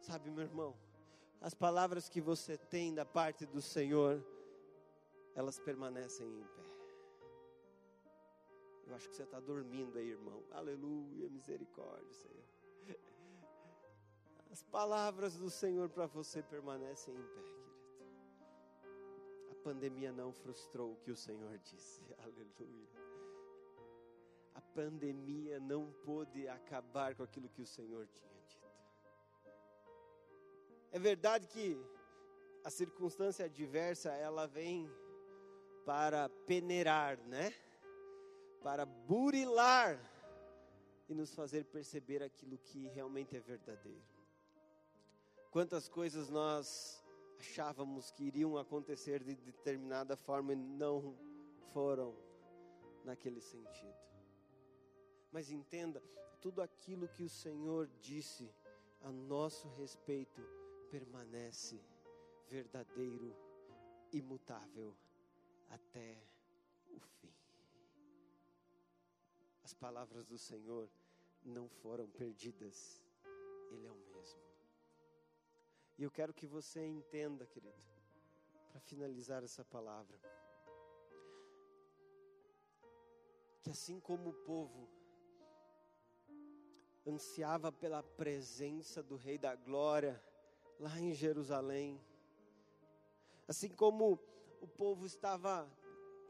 Sabe, 0.00 0.30
meu 0.30 0.44
irmão, 0.44 0.74
as 1.40 1.52
palavras 1.52 2.08
que 2.08 2.20
você 2.20 2.56
tem 2.56 2.94
da 2.94 3.04
parte 3.04 3.44
do 3.44 3.60
Senhor, 3.60 4.24
elas 5.34 5.58
permanecem 5.58 6.26
em 6.26 6.42
pé. 6.42 6.66
Eu 8.86 8.94
acho 8.94 9.10
que 9.10 9.16
você 9.16 9.24
está 9.24 9.40
dormindo 9.40 9.98
aí, 9.98 10.08
irmão. 10.08 10.42
Aleluia, 10.52 11.28
misericórdia, 11.28 12.12
Senhor. 12.14 12.55
As 14.56 14.62
palavras 14.62 15.36
do 15.36 15.50
Senhor 15.50 15.90
para 15.90 16.06
você 16.06 16.42
permanecem 16.42 17.14
em 17.14 17.22
pé, 17.22 17.42
querido. 17.42 17.76
A 19.50 19.54
pandemia 19.62 20.10
não 20.10 20.32
frustrou 20.32 20.92
o 20.92 20.96
que 20.96 21.10
o 21.10 21.16
Senhor 21.16 21.58
disse. 21.58 22.00
Aleluia. 22.24 22.88
A 24.54 24.62
pandemia 24.62 25.60
não 25.60 25.92
pôde 26.06 26.48
acabar 26.48 27.14
com 27.14 27.22
aquilo 27.22 27.50
que 27.50 27.60
o 27.60 27.66
Senhor 27.66 28.06
tinha 28.06 28.32
dito. 28.48 28.64
É 30.90 30.98
verdade 30.98 31.46
que 31.48 31.78
a 32.64 32.70
circunstância 32.70 33.44
adversa, 33.44 34.10
ela 34.12 34.46
vem 34.46 34.90
para 35.84 36.30
peneirar, 36.46 37.18
né? 37.26 37.52
Para 38.62 38.86
burilar 38.86 40.00
e 41.10 41.14
nos 41.14 41.34
fazer 41.34 41.66
perceber 41.66 42.22
aquilo 42.22 42.56
que 42.56 42.88
realmente 42.88 43.36
é 43.36 43.40
verdadeiro. 43.40 44.15
Quantas 45.56 45.88
coisas 45.88 46.28
nós 46.28 47.02
achávamos 47.38 48.10
que 48.10 48.24
iriam 48.24 48.58
acontecer 48.58 49.24
de 49.24 49.34
determinada 49.34 50.14
forma 50.14 50.52
e 50.52 50.56
não 50.56 51.16
foram 51.72 52.14
naquele 53.02 53.40
sentido. 53.40 53.96
Mas 55.32 55.50
entenda, 55.50 56.02
tudo 56.42 56.60
aquilo 56.60 57.08
que 57.08 57.22
o 57.22 57.28
Senhor 57.30 57.88
disse 58.02 58.52
a 59.00 59.10
nosso 59.10 59.66
respeito 59.78 60.42
permanece 60.90 61.80
verdadeiro, 62.50 63.34
imutável 64.12 64.94
até 65.70 66.22
o 66.90 67.00
fim. 67.00 67.32
As 69.64 69.72
palavras 69.72 70.26
do 70.26 70.36
Senhor 70.36 70.86
não 71.42 71.66
foram 71.66 72.06
perdidas, 72.10 73.05
E 75.98 76.02
eu 76.02 76.10
quero 76.10 76.34
que 76.34 76.46
você 76.46 76.86
entenda, 76.86 77.46
querido, 77.46 77.74
para 78.70 78.80
finalizar 78.80 79.42
essa 79.42 79.64
palavra, 79.64 80.18
que 83.62 83.70
assim 83.70 83.98
como 83.98 84.30
o 84.30 84.34
povo 84.44 84.88
ansiava 87.06 87.72
pela 87.72 88.02
presença 88.02 89.02
do 89.02 89.16
Rei 89.16 89.38
da 89.38 89.54
Glória 89.54 90.22
lá 90.78 91.00
em 91.00 91.14
Jerusalém, 91.14 91.98
assim 93.48 93.70
como 93.70 94.20
o 94.60 94.66
povo 94.66 95.06
estava 95.06 95.66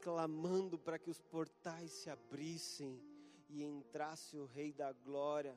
clamando 0.01 0.79
para 0.79 0.99
que 0.99 1.11
os 1.11 1.21
portais 1.21 1.91
se 1.91 2.09
abrissem 2.09 3.03
e 3.49 3.65
entrasse 3.65 4.37
o 4.37 4.47
Rei 4.47 4.73
da 4.73 4.93
Glória, 4.93 5.57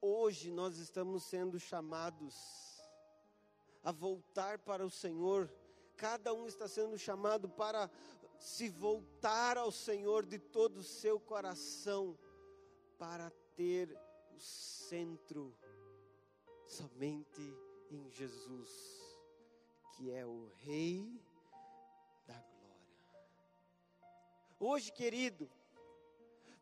hoje 0.00 0.50
nós 0.50 0.78
estamos 0.78 1.24
sendo 1.24 1.58
chamados 1.58 2.34
a 3.82 3.92
voltar 3.92 4.58
para 4.58 4.84
o 4.84 4.90
Senhor, 4.90 5.52
cada 5.96 6.32
um 6.32 6.46
está 6.46 6.68
sendo 6.68 6.98
chamado 6.98 7.48
para 7.48 7.90
se 8.38 8.68
voltar 8.68 9.58
ao 9.58 9.72
Senhor 9.72 10.24
de 10.24 10.38
todo 10.38 10.78
o 10.78 10.84
seu 10.84 11.18
coração, 11.18 12.18
para 12.98 13.30
ter 13.56 13.96
o 14.34 14.40
centro 14.40 15.56
somente 16.66 17.56
em 17.90 18.08
Jesus, 18.10 18.70
que 19.96 20.10
é 20.10 20.24
o 20.24 20.50
Rei 20.56 21.20
da 22.26 22.34
Glória. 22.34 23.28
Hoje, 24.60 24.92
querido, 24.92 25.50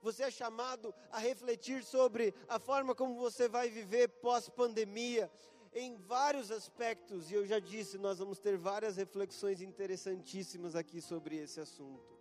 você 0.00 0.24
é 0.24 0.30
chamado 0.30 0.94
a 1.10 1.18
refletir 1.18 1.84
sobre 1.84 2.34
a 2.48 2.58
forma 2.58 2.94
como 2.94 3.16
você 3.16 3.48
vai 3.48 3.68
viver 3.70 4.08
pós-pandemia, 4.08 5.30
em 5.72 5.94
vários 5.96 6.50
aspectos, 6.50 7.30
e 7.30 7.34
eu 7.34 7.44
já 7.44 7.58
disse, 7.58 7.98
nós 7.98 8.18
vamos 8.18 8.38
ter 8.38 8.56
várias 8.56 8.96
reflexões 8.96 9.60
interessantíssimas 9.60 10.74
aqui 10.74 11.02
sobre 11.02 11.36
esse 11.36 11.60
assunto. 11.60 12.16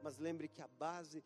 Mas 0.00 0.18
lembre 0.18 0.46
que 0.46 0.62
a 0.62 0.68
base 0.68 1.24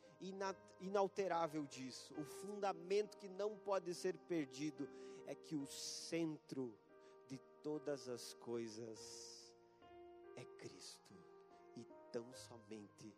inalterável 0.80 1.66
disso, 1.66 2.14
o 2.16 2.24
fundamento 2.24 3.18
que 3.18 3.28
não 3.28 3.58
pode 3.58 3.92
ser 3.94 4.16
perdido, 4.16 4.88
é 5.26 5.34
que 5.34 5.54
o 5.54 5.66
centro 5.66 6.74
de 7.26 7.36
todas 7.62 8.08
as 8.08 8.32
coisas 8.34 9.52
é 10.36 10.44
Cristo, 10.56 11.14
e 11.76 11.84
tão 12.10 12.32
somente 12.32 13.14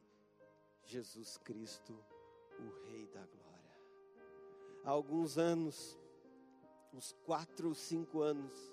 Jesus 0.82 1.38
Cristo 1.38 1.96
o 2.62 2.84
Rei 2.84 3.06
da 3.06 3.24
Glória. 3.26 3.78
Há 4.84 4.90
alguns 4.90 5.38
anos, 5.38 5.98
uns 6.92 7.12
quatro 7.24 7.68
ou 7.68 7.74
cinco 7.74 8.20
anos, 8.20 8.72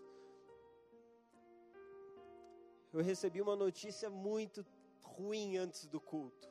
eu 2.92 3.02
recebi 3.02 3.42
uma 3.42 3.56
notícia 3.56 4.10
muito 4.10 4.66
ruim 5.02 5.58
antes 5.58 5.86
do 5.86 6.00
culto. 6.00 6.50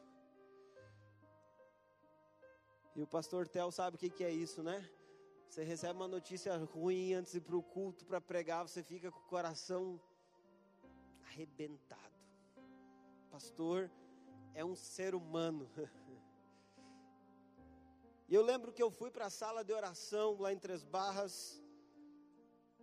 E 2.95 3.03
o 3.03 3.07
pastor 3.07 3.49
Tel 3.49 3.71
sabe 3.71 3.97
o 3.97 3.99
que, 3.99 4.11
que 4.11 4.25
é 4.25 4.31
isso, 4.31 4.63
né? 4.63 4.89
Você 5.49 5.65
recebe 5.65 5.95
uma 5.95 6.09
notícia 6.09 6.57
ruim 6.57 7.15
antes 7.15 7.33
de 7.33 7.39
ir 7.39 7.41
para 7.41 7.57
o 7.57 7.63
culto 7.63 8.05
para 8.05 8.21
pregar, 8.21 8.69
você 8.69 8.83
fica 8.83 9.11
com 9.11 9.19
o 9.19 9.29
coração 9.29 10.01
arrebentado. 11.27 12.19
Pastor 13.31 13.91
é 14.55 14.65
um 14.65 14.75
ser 14.75 15.15
humano. 15.15 15.69
E 18.29 18.35
eu 18.35 18.43
lembro 18.43 18.73
que 18.73 18.83
eu 18.83 18.91
fui 18.91 19.11
para 19.11 19.27
a 19.27 19.31
sala 19.31 19.65
de 19.65 19.73
oração 19.73 20.37
lá 20.39 20.53
em 20.53 20.59
Três 20.59 20.85
Barras. 20.85 21.59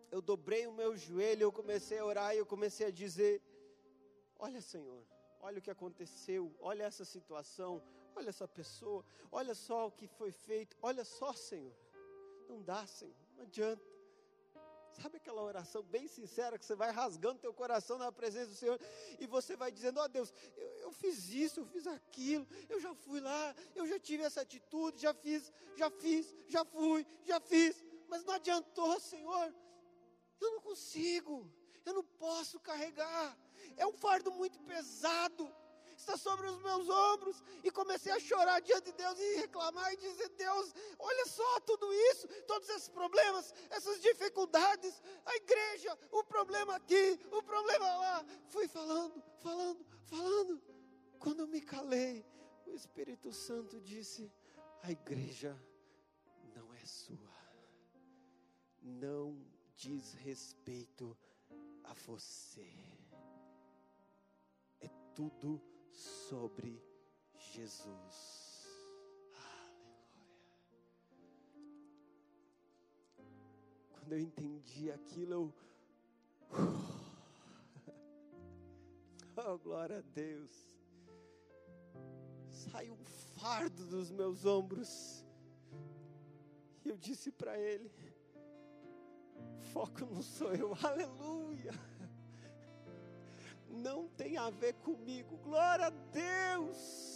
Eu 0.09 0.19
dobrei 0.19 0.65
o 0.65 0.71
meu 0.71 0.97
joelho, 0.97 1.43
eu 1.43 1.51
comecei 1.51 1.99
a 1.99 2.05
orar 2.05 2.33
e 2.33 2.39
eu 2.39 2.45
comecei 2.47 2.87
a 2.87 2.91
dizer: 2.91 3.43
Olha, 4.39 4.59
Senhor, 4.59 5.05
olha 5.39 5.59
o 5.59 5.61
que 5.61 5.69
aconteceu, 5.69 6.51
olha 6.59 6.83
essa 6.83 7.05
situação, 7.05 7.79
olha 8.15 8.29
essa 8.29 8.47
pessoa, 8.47 9.05
olha 9.31 9.53
só 9.53 9.85
o 9.87 9.91
que 9.91 10.07
foi 10.07 10.31
feito, 10.31 10.75
olha 10.81 11.05
só, 11.05 11.31
Senhor. 11.31 11.75
Não 12.49 12.63
dá, 12.63 12.87
Senhor, 12.87 13.15
não 13.35 13.43
adianta. 13.43 13.94
Sabe 15.01 15.17
aquela 15.17 15.43
oração 15.43 15.83
bem 15.83 16.07
sincera 16.07 16.57
que 16.57 16.65
você 16.65 16.75
vai 16.75 16.89
rasgando 16.91 17.39
teu 17.39 17.53
coração 17.53 17.97
na 17.97 18.11
presença 18.11 18.47
do 18.47 18.55
Senhor 18.55 18.79
e 19.19 19.27
você 19.27 19.55
vai 19.55 19.71
dizendo: 19.71 19.99
Ó 19.99 20.05
oh, 20.05 20.07
Deus, 20.07 20.33
eu, 20.55 20.67
eu, 20.85 20.91
fiz 20.91 21.29
isso, 21.29 21.59
eu 21.59 21.65
fiz 21.65 21.85
aquilo, 21.85 22.47
eu 22.69 22.79
já 22.79 22.93
fui 22.95 23.19
lá, 23.19 23.55
eu 23.75 23.85
já 23.87 23.99
tive 23.99 24.23
essa 24.23 24.41
atitude, 24.41 25.01
já 25.01 25.13
fiz, 25.13 25.51
já 25.75 25.89
fiz, 25.89 26.33
já 26.47 26.63
fui, 26.63 27.05
já 27.25 27.39
fiz, 27.39 27.83
mas 28.07 28.23
não 28.23 28.33
adiantou, 28.33 28.99
Senhor. 28.99 29.53
Eu 30.39 30.51
não 30.51 30.61
consigo, 30.61 31.51
eu 31.85 31.93
não 31.93 32.03
posso 32.03 32.59
carregar, 32.59 33.37
é 33.75 33.85
um 33.85 33.93
fardo 33.93 34.31
muito 34.31 34.59
pesado 34.61 35.53
está 36.05 36.17
sobre 36.17 36.47
os 36.47 36.61
meus 36.61 36.87
ombros. 36.87 37.43
E 37.63 37.71
comecei 37.71 38.11
a 38.11 38.19
chorar 38.19 38.61
diante 38.61 38.91
de 38.91 38.93
Deus 38.93 39.19
e 39.19 39.35
reclamar 39.37 39.91
e 39.93 39.97
dizer: 39.97 40.29
Deus, 40.29 40.73
olha 40.99 41.25
só 41.25 41.59
tudo 41.61 41.91
isso, 42.11 42.27
todos 42.43 42.69
esses 42.69 42.89
problemas, 42.89 43.53
essas 43.69 44.01
dificuldades, 44.01 45.01
a 45.25 45.35
igreja, 45.35 45.97
o 46.11 46.23
problema 46.23 46.75
aqui, 46.75 47.19
o 47.31 47.41
problema 47.41 47.85
lá. 47.85 48.25
Fui 48.47 48.67
falando, 48.67 49.21
falando, 49.39 49.85
falando. 50.05 50.61
Quando 51.19 51.39
eu 51.39 51.47
me 51.47 51.61
calei, 51.61 52.23
o 52.67 52.71
Espírito 52.71 53.33
Santo 53.33 53.81
disse: 53.81 54.31
a 54.83 54.91
igreja 54.91 55.59
não 56.55 56.73
é 56.73 56.85
sua, 56.85 57.17
não 58.81 59.43
diz 59.75 60.13
respeito 60.13 61.17
a 61.83 61.93
você. 61.93 62.71
É 64.79 64.87
tudo 65.15 65.74
sobre 65.95 66.81
Jesus. 67.37 68.67
Aleluia. 69.33 70.15
Quando 73.91 74.13
eu 74.13 74.19
entendi 74.19 74.91
aquilo, 74.91 75.33
eu. 75.33 75.53
Oh, 79.37 79.57
glória 79.59 79.97
a 79.97 80.01
Deus. 80.01 80.49
Saiu 82.49 82.93
um 82.93 83.05
fardo 83.37 83.85
dos 83.85 84.09
meus 84.09 84.45
ombros. 84.45 85.25
E 86.85 86.89
eu 86.89 86.97
disse 86.97 87.31
para 87.31 87.59
ele: 87.59 87.91
Foco 89.73 90.05
não 90.05 90.21
sou 90.21 90.53
eu, 90.53 90.73
aleluia. 90.81 91.73
Não 93.75 94.07
tem 94.09 94.37
a 94.37 94.49
ver 94.49 94.73
comigo. 94.75 95.37
Glória 95.37 95.87
a 95.87 95.89
Deus! 95.89 97.15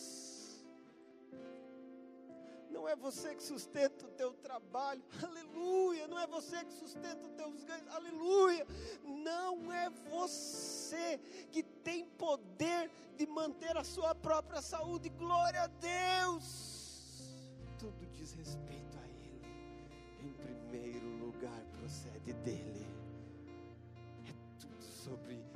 Não 2.69 2.87
é 2.87 2.95
você 2.95 3.35
que 3.35 3.43
sustenta 3.43 4.05
o 4.05 4.11
teu 4.11 4.33
trabalho, 4.33 5.03
aleluia. 5.21 6.07
Não 6.07 6.19
é 6.19 6.27
você 6.27 6.63
que 6.63 6.73
sustenta 6.73 7.25
os 7.25 7.31
teus 7.31 7.63
ganhos, 7.63 7.87
aleluia. 7.89 8.65
Não 9.03 9.71
é 9.73 9.89
você 9.89 11.19
que 11.51 11.63
tem 11.63 12.05
poder 12.05 12.89
de 13.17 13.25
manter 13.27 13.75
a 13.75 13.83
sua 13.83 14.13
própria 14.13 14.61
saúde, 14.61 15.09
glória 15.09 15.63
a 15.63 15.67
Deus. 15.67 16.79
Tudo 17.77 18.05
diz 18.11 18.33
respeito 18.33 18.97
a 18.97 19.07
Ele, 19.07 19.45
em 20.21 20.31
primeiro 20.33 21.07
lugar 21.17 21.63
procede 21.77 22.33
dEle. 22.33 22.87
É 24.25 24.33
tudo 24.59 24.83
sobre 24.83 25.48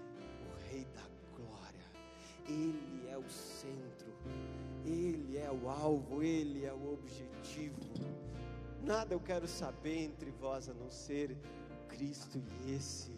Ele 2.54 3.10
é 3.10 3.18
o 3.18 3.30
centro 3.30 4.14
ele 4.86 5.38
é 5.38 5.50
o 5.50 5.70
alvo, 5.70 6.22
Ele 6.22 6.66
é 6.66 6.74
o 6.74 6.94
objetivo. 6.94 7.80
Nada 8.82 9.14
eu 9.14 9.20
quero 9.20 9.48
saber 9.48 9.98
entre 10.04 10.30
vós 10.32 10.68
a 10.68 10.74
não 10.74 10.92
ser 10.92 11.38
Cristo 11.88 12.42
e 12.66 12.74
esse 12.74 13.12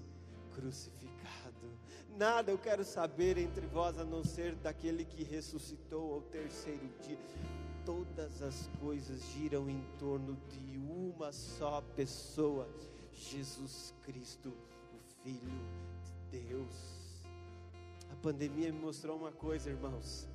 crucificado. 0.53 1.15
Nada 2.15 2.51
eu 2.51 2.57
quero 2.57 2.83
saber 2.85 3.37
entre 3.37 3.65
vós 3.65 3.97
a 3.97 4.05
não 4.05 4.23
ser 4.23 4.55
daquele 4.55 5.03
que 5.03 5.23
ressuscitou 5.23 6.13
ao 6.13 6.21
terceiro 6.21 6.87
dia. 7.01 7.17
Todas 7.83 8.41
as 8.41 8.69
coisas 8.79 9.21
giram 9.33 9.69
em 9.69 9.83
torno 9.97 10.37
de 10.49 10.77
uma 10.77 11.31
só 11.31 11.81
pessoa, 11.95 12.67
Jesus 13.11 13.93
Cristo, 14.03 14.49
o 14.49 15.23
Filho 15.23 15.61
de 16.03 16.39
Deus. 16.39 16.94
Pandemia 18.25 18.73
me 18.73 18.79
mostrou 18.79 19.17
uma 19.17 19.31
coisa, 19.31 19.69
irmãos 19.69 20.27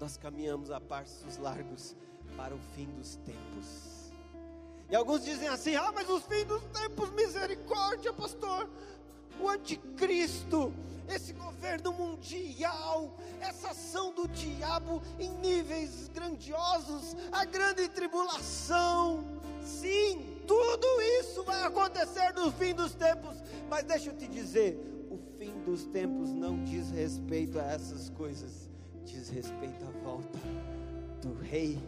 nós 0.00 0.16
caminhamos 0.16 0.70
a 0.70 0.80
passos 0.80 1.36
largos 1.38 1.96
para 2.36 2.54
o 2.54 2.58
fim 2.74 2.86
dos 2.96 3.16
tempos. 3.16 4.12
E 4.90 4.94
alguns 4.94 5.24
dizem 5.24 5.48
assim: 5.48 5.74
ah, 5.74 5.90
mas 5.92 6.08
os 6.08 6.22
fins 6.24 6.44
dos 6.44 6.62
tempos, 6.64 7.10
misericórdia, 7.12 8.12
pastor. 8.12 8.68
O 9.40 9.48
anticristo, 9.48 10.72
esse 11.08 11.32
governo 11.32 11.92
mundial, 11.92 13.16
essa 13.40 13.70
ação 13.70 14.12
do 14.12 14.26
diabo 14.28 15.00
em 15.18 15.30
níveis 15.38 16.08
grandiosos, 16.08 17.16
a 17.32 17.44
grande 17.44 17.88
tribulação. 17.88 19.24
Sim, 19.62 20.42
tudo 20.46 20.86
isso 21.20 21.42
vai 21.44 21.62
acontecer 21.64 22.32
no 22.34 22.52
fim 22.52 22.74
dos 22.74 22.94
tempos. 22.94 23.36
Mas 23.68 23.84
deixa 23.84 24.10
eu 24.10 24.16
te 24.16 24.26
dizer: 24.26 24.97
fim 25.38 25.52
dos 25.64 25.84
tempos 25.84 26.30
não 26.30 26.64
diz 26.64 26.90
respeito 26.90 27.58
a 27.58 27.62
essas 27.62 28.10
coisas 28.10 28.68
diz 29.04 29.28
respeito 29.28 29.84
à 29.84 30.04
volta 30.04 30.38
do 31.22 31.32
Rei 31.40 31.78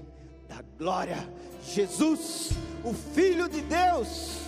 da 0.49 0.63
Glória, 0.79 1.29
Jesus, 1.65 2.51
o 2.83 2.93
Filho 2.93 3.49
de 3.49 3.61
Deus, 3.61 4.39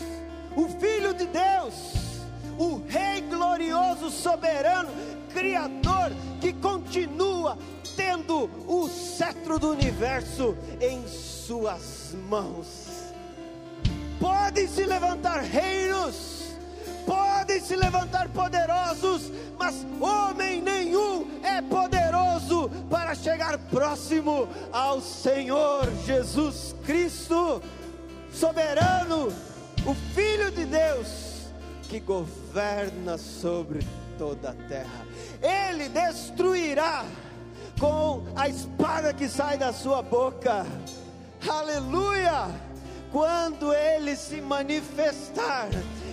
o 0.56 0.66
Filho 0.80 1.14
de 1.14 1.26
Deus, 1.26 2.22
o 2.58 2.82
Rei 2.88 3.20
glorioso, 3.20 4.10
soberano, 4.10 4.88
Criador, 5.32 6.10
que 6.40 6.52
continua 6.54 7.56
tendo 7.94 8.50
o 8.66 8.88
cetro 8.88 9.58
do 9.58 9.70
universo 9.70 10.56
em 10.80 11.06
Suas 11.06 12.16
mãos. 12.28 13.12
Podem 14.18 14.66
se 14.66 14.84
levantar 14.84 15.40
reinos, 15.40 16.31
podem 17.06 17.60
se 17.60 17.76
levantar 17.76 18.28
poderosos, 18.28 19.30
mas 19.58 19.86
homem 20.00 20.60
nenhum 20.60 21.26
é 21.42 21.60
poderoso 21.62 22.70
para 22.90 23.14
chegar 23.14 23.58
próximo 23.58 24.48
ao 24.72 25.00
Senhor 25.00 25.88
Jesus 26.06 26.74
Cristo, 26.84 27.62
soberano, 28.32 29.28
o 29.86 29.94
Filho 30.14 30.50
de 30.50 30.64
Deus, 30.64 31.46
que 31.88 32.00
governa 32.00 33.18
sobre 33.18 33.86
toda 34.18 34.50
a 34.50 34.54
terra. 34.68 35.06
Ele 35.42 35.88
destruirá 35.88 37.04
com 37.78 38.22
a 38.36 38.48
espada 38.48 39.12
que 39.12 39.28
sai 39.28 39.58
da 39.58 39.72
sua 39.72 40.02
boca. 40.02 40.64
Aleluia! 41.48 42.48
Quando 43.10 43.74
ele 43.74 44.16
se 44.16 44.40
manifestar, 44.40 45.68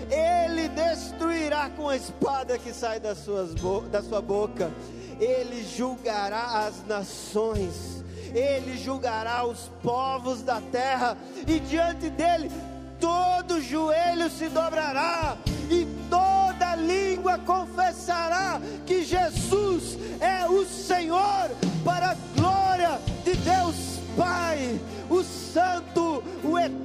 ele 0.09 0.67
destruirá 0.69 1.69
com 1.69 1.89
a 1.89 1.95
espada 1.95 2.57
que 2.57 2.73
sai 2.73 2.99
suas 3.15 3.53
da 3.89 4.01
sua 4.01 4.21
boca, 4.21 4.71
ele 5.19 5.63
julgará 5.63 6.67
as 6.67 6.85
nações, 6.87 8.03
ele 8.33 8.77
julgará 8.77 9.45
os 9.45 9.69
povos 9.83 10.41
da 10.41 10.61
terra, 10.71 11.17
e 11.47 11.59
diante 11.59 12.09
dele 12.09 12.51
todo 12.99 13.61
joelho 13.61 14.29
se 14.29 14.49
dobrará, 14.49 15.37
e 15.69 15.87
toda 16.09 16.75
língua 16.75 17.37
confessará 17.39 18.59
que 18.85 19.03
Jesus 19.03 19.97
é 20.19 20.47
o 20.47 20.65
Senhor, 20.65 21.49
para 21.83 22.11
a 22.11 22.15
glória 22.35 22.99
de 23.23 23.35
Deus 23.35 23.99
Pai, 24.17 24.79
o 25.09 25.23
Santo, 25.23 26.23
o 26.43 26.57
Eterno, 26.57 26.78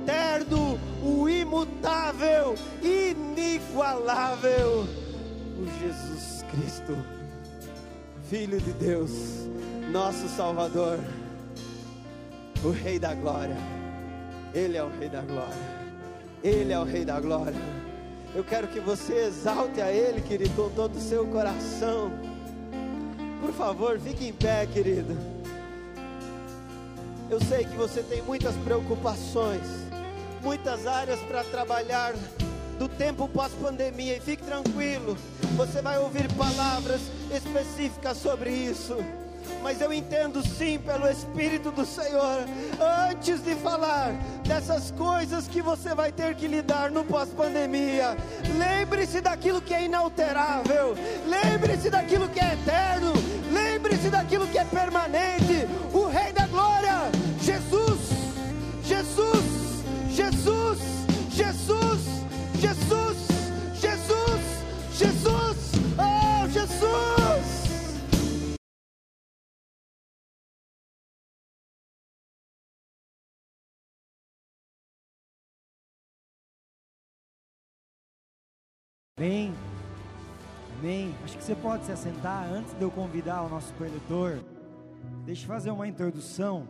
o 1.05 1.29
imutável, 1.29 2.55
inigualável, 2.83 4.87
o 5.59 5.67
Jesus 5.81 6.45
Cristo, 6.51 6.97
Filho 8.29 8.59
de 8.59 8.73
Deus, 8.73 9.11
nosso 9.93 10.27
Salvador, 10.29 10.99
o 12.65 12.71
Rei 12.71 12.99
da 12.99 13.15
Glória. 13.15 13.57
Ele 14.55 14.79
é 14.79 14.83
o 14.83 14.89
Rei 14.89 15.09
da 15.09 15.21
Glória. 15.21 15.85
Ele 16.43 16.73
é 16.73 16.79
o 16.79 16.85
Rei 16.85 17.05
da 17.05 17.21
Glória. 17.21 17.61
Eu 18.35 18.43
quero 18.43 18.67
que 18.69 18.81
você 18.81 19.27
exalte 19.27 19.81
a 19.81 19.93
Ele, 19.93 20.21
querido, 20.21 20.55
com 20.55 20.71
todo 20.71 20.97
o 20.97 21.01
seu 21.01 21.27
coração. 21.27 22.11
Por 23.41 23.53
favor, 23.53 23.99
fique 23.99 24.29
em 24.29 24.33
pé, 24.33 24.67
querido. 24.67 25.17
Eu 27.31 27.41
sei 27.41 27.65
que 27.65 27.77
você 27.77 28.03
tem 28.03 28.23
muitas 28.23 28.55
preocupações 28.57 29.84
muitas 30.45 30.87
áreas 30.87 31.19
para 31.21 31.43
trabalhar 31.43 32.13
do 32.79 32.87
tempo 32.87 33.27
pós-pandemia. 33.27 34.19
E 34.19 34.21
fique 34.21 34.45
tranquilo, 34.45 35.17
você 35.57 35.81
vai 35.81 35.99
ouvir 35.99 36.31
palavras 36.35 37.01
específicas 37.35 38.19
sobre 38.19 38.51
isso. 38.51 38.97
Mas 39.63 39.81
eu 39.81 39.93
entendo 39.93 40.47
sim 40.47 40.79
pelo 40.79 41.09
Espírito 41.09 41.71
do 41.71 41.87
Senhor. 41.87 42.45
Antes 43.11 43.43
de 43.43 43.55
falar 43.55 44.13
dessas 44.47 44.91
coisas 44.91 45.49
que 45.49 45.63
você 45.63 45.95
vai 45.95 46.13
ter 46.13 46.35
que 46.35 46.47
lidar 46.47 46.91
no 46.91 47.05
pós-pandemia, 47.05 48.15
lembre-se 48.59 49.23
daquilo 49.23 49.63
que 49.63 49.73
é 49.73 49.85
inalterável, 49.85 50.95
lembre-se 51.27 51.89
daquilo 51.89 52.29
que 52.29 52.41
é 52.41 52.53
eterno, 52.53 53.13
lembre-se 53.51 54.11
daquilo 54.11 54.47
que 54.47 54.59
é 54.59 54.65
permanente. 54.65 55.67
O 55.95 56.07
Rei 56.07 56.33
da 56.33 56.47
Glória, 56.47 57.11
Jesus, 57.41 58.01
Jesus 58.85 59.64
Jesus, 60.15 60.79
Jesus, 61.31 62.01
Jesus, 62.61 63.29
Jesus, 63.75 64.43
Jesus, 64.93 65.73
oh 65.99 66.49
Jesus. 66.49 67.65
Amém. 79.19 79.53
Amém. 80.79 81.15
Acho 81.25 81.37
que 81.39 81.43
você 81.43 81.57
pode 81.57 81.87
se 81.87 81.91
assentar 81.91 82.45
antes 82.53 82.73
de 82.75 82.83
eu 82.83 82.91
convidar 82.93 83.43
o 83.43 83.49
nosso 83.49 83.75
preletor. 83.75 84.39
Deixa 85.27 85.43
eu 85.43 85.49
fazer 85.49 85.73
uma 85.73 85.89
introdução. 85.89 86.69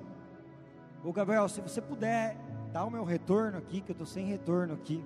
Ô 1.05 1.13
Gabriel, 1.13 1.47
se 1.51 1.61
você 1.61 1.83
puder 1.83 2.39
Dá 2.75 2.85
o 2.85 2.91
meu 2.91 3.05
retorno 3.05 3.57
aqui, 3.57 3.81
que 3.81 3.93
eu 3.93 3.95
estou 3.95 4.05
sem 4.05 4.27
retorno 4.27 4.75
aqui. 4.75 5.01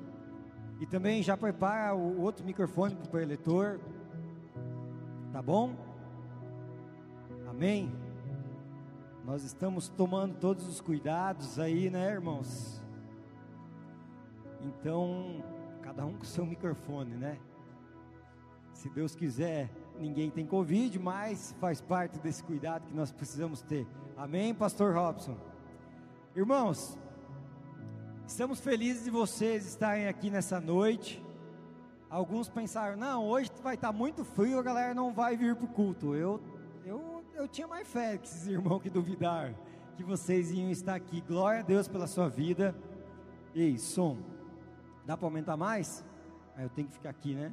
E 0.81 0.87
também 0.87 1.23
já 1.23 1.37
prepara 1.37 1.95
o 1.95 2.19
outro 2.19 2.43
microfone 2.43 2.95
para 2.95 3.05
o 3.05 3.11
preletor. 3.11 3.79
Tá 5.35 5.43
bom? 5.43 5.77
Amém? 7.47 7.93
Nós 9.23 9.45
estamos 9.45 9.87
tomando 9.87 10.35
todos 10.37 10.67
os 10.67 10.81
cuidados 10.81 11.61
aí, 11.61 11.91
né, 11.91 12.11
irmãos? 12.11 12.83
Então, 14.63 15.45
cada 15.83 16.07
um 16.07 16.15
com 16.15 16.25
seu 16.25 16.47
microfone, 16.47 17.17
né? 17.17 17.39
Se 18.73 18.89
Deus 18.89 19.15
quiser, 19.15 19.71
ninguém 19.99 20.31
tem 20.31 20.47
Covid, 20.47 20.99
mas 20.99 21.55
faz 21.61 21.83
parte 21.83 22.19
desse 22.19 22.43
cuidado 22.43 22.87
que 22.87 22.95
nós 22.95 23.13
precisamos 23.13 23.61
ter. 23.61 23.87
Amém, 24.17 24.55
Pastor 24.55 24.95
Robson? 24.95 25.37
Irmãos, 26.35 26.97
Estamos 28.29 28.61
felizes 28.61 29.05
de 29.05 29.11
vocês 29.11 29.67
estarem 29.67 30.07
aqui 30.07 30.29
nessa 30.29 30.61
noite. 30.61 31.25
alguns 32.11 32.47
pensaram: 32.47 32.95
não, 32.95 33.27
hoje 33.27 33.51
vai 33.63 33.75
estar 33.75 33.89
tá 33.89 33.93
muito 33.93 34.23
frio, 34.23 34.59
a 34.59 34.63
galera 34.63 34.93
não 34.93 35.15
vai 35.15 35.35
vir 35.35 35.57
para 35.57 35.65
o 35.65 35.69
culto. 35.69 36.15
Eu, 36.15 36.39
eu, 36.85 37.25
eu 37.35 37.49
tinha 37.49 37.67
mais 37.67 37.89
fé 37.89 38.19
que 38.19 38.29
esses 38.29 38.47
irmãos 38.47 38.81
que 38.81 38.91
duvidaram 38.91 39.55
que 39.97 40.05
vocês 40.05 40.53
iam 40.53 40.71
estar 40.71 40.95
aqui. 40.95 41.23
Glória 41.23 41.61
a 41.61 41.63
Deus 41.63 41.89
pela 41.89 42.07
sua 42.07 42.29
vida. 42.29 42.77
Ei, 43.55 43.79
som, 43.79 44.19
dá 45.07 45.17
para 45.17 45.27
aumentar 45.27 45.57
mais? 45.57 46.05
Aí 46.55 46.65
eu 46.65 46.71
tenho 46.71 46.87
que 46.87 46.93
ficar 46.93 47.11
aqui, 47.11 47.35
né? 47.35 47.51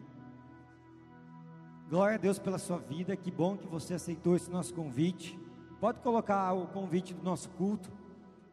Glória 1.90 2.16
a 2.16 2.20
Deus 2.20 2.38
pela 2.38 2.58
sua 2.58 2.80
vida, 2.80 3.16
que 3.16 3.32
bom 3.32 3.56
que 3.56 3.66
você 3.66 3.94
aceitou 3.94 4.36
esse 4.36 4.52
nosso 4.52 4.74
convite. 4.74 5.40
Pode 5.80 6.02
colocar 6.02 6.52
o 6.52 6.68
convite 6.68 7.14
do 7.14 7.24
nosso 7.24 7.50
culto. 7.52 7.90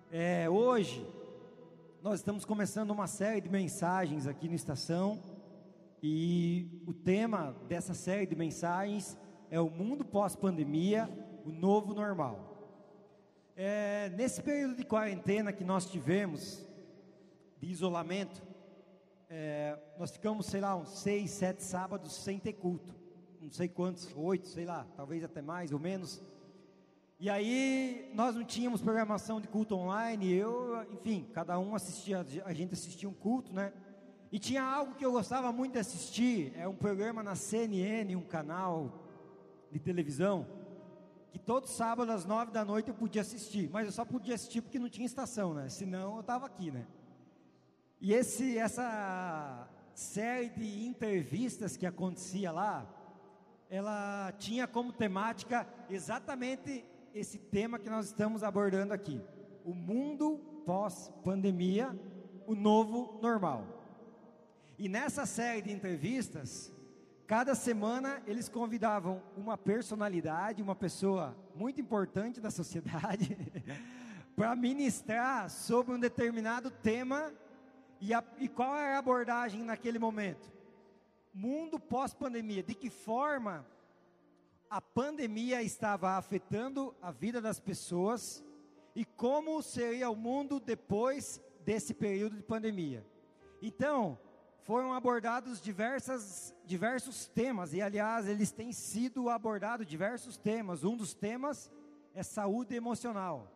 É, 0.09 0.49
hoje, 0.49 1.05
nós 2.03 2.19
estamos 2.19 2.45
começando 2.45 2.91
uma 2.91 3.07
série 3.07 3.41
de 3.41 3.49
mensagens 3.49 4.27
aqui 4.27 4.49
no 4.49 4.57
Estação. 4.57 5.23
E 6.03 6.83
o 6.85 6.93
tema 6.93 7.55
dessa 7.69 7.95
série 7.95 8.27
de 8.27 8.35
mensagens 8.35 9.17
é 9.49 9.61
o 9.61 9.71
mundo 9.71 10.05
pós-pandemia, 10.05 11.09
o 11.45 11.53
novo 11.53 11.95
normal. 11.95 12.75
É, 13.55 14.09
nesse 14.17 14.43
período 14.43 14.75
de 14.75 14.85
quarentena 14.85 15.53
que 15.53 15.63
nós 15.63 15.87
tivemos, 15.87 16.67
de 17.61 17.71
isolamento, 17.71 18.43
é, 19.31 19.79
nós 19.97 20.11
ficamos, 20.11 20.47
sei 20.47 20.61
lá, 20.61 20.75
uns 20.75 20.89
seis, 20.99 21.31
sete 21.31 21.63
sábados 21.63 22.13
sem 22.13 22.37
ter 22.41 22.55
culto 22.55 23.01
não 23.43 23.51
sei 23.51 23.69
quantos, 23.69 24.09
oito, 24.17 24.47
sei 24.47 24.65
lá, 24.65 24.87
talvez 24.97 25.25
até 25.25 25.43
mais 25.43 25.73
ou 25.73 25.79
menos. 25.79 26.23
E 27.23 27.31
aí 27.31 28.11
nós 28.15 28.35
não 28.35 28.45
tínhamos 28.45 28.83
programação 28.83 29.41
de 29.41 29.47
culto 29.47 29.77
online, 29.77 30.33
eu, 30.33 30.85
enfim, 30.93 31.25
cada 31.33 31.57
um 31.57 31.73
assistia, 31.73 32.27
a 32.45 32.53
gente 32.53 32.73
assistia 32.73 33.09
um 33.09 33.15
culto, 33.15 33.53
né? 33.53 33.73
E 34.33 34.41
tinha 34.41 34.61
algo 34.61 34.97
que 34.97 35.07
eu 35.07 35.13
gostava 35.13 35.53
muito 35.53 35.75
de 35.75 35.79
assistir, 35.79 36.53
é 36.57 36.67
um 36.67 36.75
programa 36.75 37.23
na 37.23 37.37
CNN, 37.37 38.17
um 38.17 38.25
canal 38.25 39.07
de 39.71 39.79
televisão, 39.79 40.49
que 41.31 41.39
todo 41.39 41.69
sábado 41.69 42.11
às 42.11 42.25
nove 42.25 42.51
da 42.51 42.65
noite 42.65 42.89
eu 42.89 42.95
podia 42.97 43.23
assistir, 43.23 43.71
mas 43.71 43.87
eu 43.87 43.93
só 43.93 44.05
podia 44.05 44.35
assistir 44.35 44.61
porque 44.61 44.81
não 44.81 44.89
tinha 44.89 45.07
estação, 45.07 45.55
né? 45.55 45.69
Senão 45.69 46.17
eu 46.17 46.23
estava 46.23 46.47
aqui, 46.47 46.73
né? 46.73 46.85
E 48.01 48.13
esse, 48.13 48.59
essa 48.59 49.69
série 49.95 50.49
de 50.49 50.87
entrevistas 50.89 51.77
que 51.77 51.87
acontecia 51.87 52.51
lá, 52.51 52.85
ela 53.71 54.33
tinha 54.41 54.67
como 54.67 54.93
temática 54.93 55.65
exatamente 55.89 56.85
esse 57.15 57.39
tema 57.39 57.79
que 57.79 57.91
nós 57.91 58.07
estamos 58.07 58.43
abordando 58.43 58.93
aqui: 58.93 59.21
o 59.65 59.75
mundo 59.75 60.39
pós-pandemia, 60.65 61.97
o 62.47 62.55
novo 62.55 63.19
normal. 63.21 63.67
E 64.79 64.89
nessa 64.89 65.27
série 65.27 65.63
de 65.63 65.73
entrevistas, 65.73 66.73
cada 67.27 67.55
semana 67.55 68.23
eles 68.27 68.49
convidavam 68.49 69.23
uma 69.37 69.57
personalidade, 69.57 70.63
uma 70.63 70.75
pessoa 70.75 71.37
muito 71.55 71.81
importante 71.81 72.41
da 72.41 72.51
sociedade, 72.51 73.37
para 74.35 74.57
ministrar 74.57 75.51
sobre 75.51 75.95
um 75.95 76.01
determinado 76.01 76.71
tema 76.71 77.33
e, 78.01 78.13
a, 78.13 78.25
e 78.39 78.49
qual 78.49 78.77
era 78.77 78.97
a 78.97 78.99
abordagem 78.99 79.63
naquele 79.63 79.99
momento 79.99 80.53
mundo 81.33 81.81
pós-pandemia, 81.81 82.63
de 82.63 82.75
que 82.75 82.91
forma 82.91 83.67
a 84.73 84.81
pandemia 84.81 85.63
estava 85.63 86.13
afetando 86.13 86.97
a 87.03 87.11
vida 87.11 87.43
das 87.43 87.61
pessoas 87.61 88.43
e 88.97 89.05
como 89.05 89.61
seria 89.61 90.09
o 90.09 90.17
mundo 90.17 90.59
depois 90.59 91.43
desse 91.63 91.93
período 91.93 92.37
de 92.37 92.43
pandemia. 92.43 93.07
Então, 93.61 94.19
foram 94.63 94.95
abordados 94.95 95.61
diversas, 95.61 96.57
diversos 96.65 97.27
temas, 97.27 97.75
e 97.75 97.83
aliás, 97.83 98.27
eles 98.27 98.51
têm 98.51 98.73
sido 98.73 99.29
abordados 99.29 99.87
diversos 99.87 100.39
temas. 100.39 100.85
Um 100.85 100.97
dos 100.97 101.13
temas 101.13 101.71
é 102.15 102.23
saúde 102.23 102.75
emocional. 102.75 103.53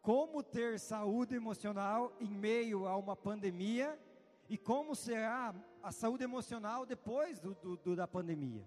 Como 0.00 0.42
ter 0.42 0.80
saúde 0.80 1.34
emocional 1.34 2.16
em 2.18 2.30
meio 2.30 2.88
a 2.88 2.96
uma 2.96 3.14
pandemia 3.14 4.00
e 4.48 4.56
como 4.56 4.96
será 4.96 5.54
a 5.82 5.92
saúde 5.92 6.24
emocional 6.24 6.86
depois 6.86 7.38
do, 7.38 7.54
do, 7.54 7.76
do, 7.76 7.94
da 7.94 8.08
pandemia. 8.08 8.64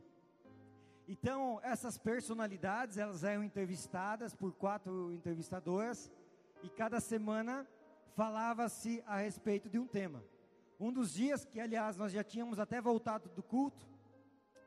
Então, 1.08 1.60
essas 1.64 1.98
personalidades, 1.98 2.98
elas 2.98 3.24
eram 3.24 3.44
entrevistadas 3.44 4.34
por 4.34 4.54
quatro 4.54 5.12
entrevistadoras, 5.12 6.12
e 6.64 6.70
cada 6.70 7.00
semana 7.00 7.68
falava-se 8.16 9.04
a 9.06 9.18
respeito 9.18 9.70
de 9.70 9.80
um 9.80 9.88
tema. 9.88 10.24
Um 10.80 10.92
dos 10.92 11.14
dias 11.14 11.46
que, 11.46 11.60
aliás, 11.60 11.98
nós 11.98 12.12
já 12.12 12.24
tínhamos 12.24 12.60
até 12.60 12.80
voltado 12.80 13.30
do 13.30 13.44
culto, 13.44 13.86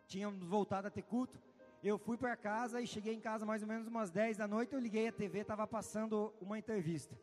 tínhamos 0.06 0.46
voltado 0.46 0.88
a 0.88 0.90
ter 0.90 1.02
culto, 1.02 1.38
eu 1.82 1.98
fui 1.98 2.16
para 2.16 2.36
casa 2.36 2.80
e 2.80 2.86
cheguei 2.86 3.14
em 3.14 3.20
casa 3.20 3.44
mais 3.44 3.62
ou 3.62 3.68
menos 3.68 3.86
umas 3.86 4.10
10 4.10 4.38
da 4.38 4.48
noite, 4.48 4.72
eu 4.72 4.80
liguei 4.80 5.08
a 5.08 5.12
TV, 5.12 5.40
estava 5.40 5.66
passando 5.66 6.32
uma 6.40 6.58
entrevista. 6.58 7.18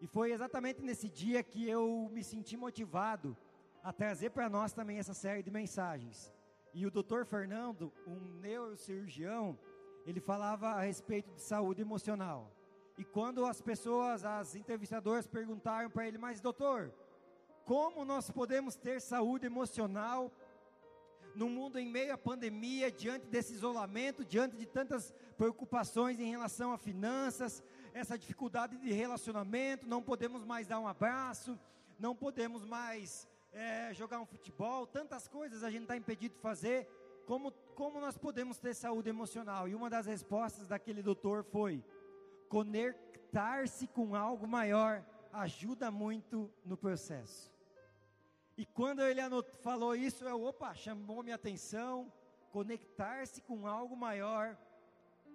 E 0.00 0.06
foi 0.06 0.32
exatamente 0.32 0.82
nesse 0.82 1.08
dia 1.08 1.42
que 1.42 1.68
eu 1.68 2.08
me 2.12 2.22
senti 2.22 2.56
motivado 2.56 3.36
a 3.82 3.92
trazer 3.92 4.30
para 4.30 4.48
nós 4.48 4.72
também 4.72 4.98
essa 4.98 5.14
série 5.14 5.42
de 5.42 5.50
mensagens. 5.50 6.32
E 6.74 6.86
o 6.86 6.90
Dr. 6.90 7.24
Fernando, 7.24 7.92
um 8.06 8.20
neurocirurgião, 8.40 9.58
ele 10.06 10.20
falava 10.20 10.68
a 10.68 10.82
respeito 10.82 11.32
de 11.34 11.42
saúde 11.42 11.82
emocional. 11.82 12.52
E 12.96 13.04
quando 13.04 13.44
as 13.44 13.60
pessoas, 13.60 14.24
as 14.24 14.54
entrevistadoras 14.54 15.26
perguntaram 15.26 15.90
para 15.90 16.06
ele, 16.06 16.18
mas 16.18 16.40
doutor, 16.40 16.92
como 17.64 18.04
nós 18.04 18.30
podemos 18.30 18.74
ter 18.74 19.00
saúde 19.00 19.46
emocional 19.46 20.32
no 21.34 21.48
mundo 21.48 21.78
em 21.78 21.86
meio 21.88 22.12
à 22.12 22.18
pandemia, 22.18 22.90
diante 22.90 23.26
desse 23.26 23.52
isolamento, 23.52 24.24
diante 24.24 24.56
de 24.56 24.66
tantas 24.66 25.14
preocupações 25.36 26.18
em 26.18 26.30
relação 26.30 26.72
a 26.72 26.78
finanças, 26.78 27.62
essa 27.94 28.18
dificuldade 28.18 28.76
de 28.76 28.92
relacionamento, 28.92 29.86
não 29.86 30.02
podemos 30.02 30.44
mais 30.44 30.66
dar 30.66 30.80
um 30.80 30.88
abraço, 30.88 31.58
não 31.98 32.16
podemos 32.16 32.64
mais 32.64 33.28
é, 33.58 33.92
jogar 33.92 34.20
um 34.20 34.26
futebol, 34.26 34.86
tantas 34.86 35.26
coisas 35.26 35.64
a 35.64 35.70
gente 35.70 35.82
está 35.82 35.96
impedido 35.96 36.36
de 36.36 36.40
fazer. 36.40 36.88
Como, 37.26 37.50
como 37.74 38.00
nós 38.00 38.16
podemos 38.16 38.58
ter 38.58 38.72
saúde 38.72 39.08
emocional? 39.08 39.68
E 39.68 39.74
uma 39.74 39.90
das 39.90 40.06
respostas 40.06 40.68
daquele 40.68 41.02
doutor 41.02 41.42
foi: 41.42 41.84
conectar-se 42.48 43.88
com 43.88 44.14
algo 44.14 44.46
maior 44.46 45.04
ajuda 45.32 45.90
muito 45.90 46.50
no 46.64 46.76
processo. 46.76 47.52
E 48.56 48.64
quando 48.64 49.02
ele 49.02 49.20
falou 49.60 49.94
isso, 49.94 50.24
eu, 50.24 50.42
opa, 50.42 50.72
chamou 50.74 51.22
minha 51.22 51.36
atenção. 51.36 52.12
Conectar-se 52.50 53.42
com 53.42 53.66
algo 53.66 53.94
maior 53.96 54.56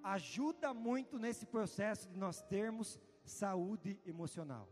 ajuda 0.01 0.73
muito 0.73 1.19
nesse 1.19 1.45
processo 1.45 2.09
de 2.09 2.17
nós 2.17 2.41
termos 2.41 2.99
saúde 3.23 3.99
emocional. 4.05 4.67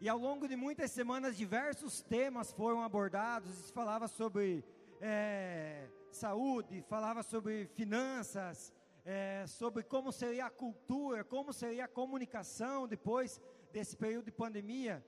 E 0.00 0.08
ao 0.08 0.16
longo 0.16 0.46
de 0.46 0.54
muitas 0.54 0.92
semanas, 0.92 1.36
diversos 1.36 2.00
temas 2.00 2.52
foram 2.52 2.84
abordados. 2.84 3.50
Se 3.50 3.72
falava 3.72 4.06
sobre 4.06 4.64
é, 5.00 5.88
saúde, 6.12 6.84
falava 6.88 7.24
sobre 7.24 7.66
finanças, 7.74 8.72
é, 9.04 9.44
sobre 9.48 9.82
como 9.82 10.12
seria 10.12 10.46
a 10.46 10.50
cultura, 10.50 11.24
como 11.24 11.52
seria 11.52 11.86
a 11.86 11.88
comunicação 11.88 12.86
depois 12.86 13.40
desse 13.72 13.96
período 13.96 14.26
de 14.26 14.30
pandemia. 14.30 15.04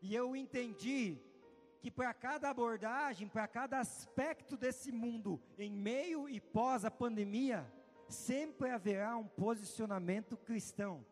E 0.00 0.14
eu 0.14 0.34
entendi 0.34 1.18
que 1.82 1.90
para 1.90 2.14
cada 2.14 2.48
abordagem, 2.48 3.28
para 3.28 3.46
cada 3.46 3.78
aspecto 3.78 4.56
desse 4.56 4.90
mundo, 4.90 5.38
em 5.58 5.70
meio 5.70 6.26
e 6.26 6.40
pós 6.40 6.82
a 6.86 6.90
pandemia, 6.90 7.70
sempre 8.08 8.70
haverá 8.70 9.18
um 9.18 9.26
posicionamento 9.26 10.34
cristão. 10.34 11.04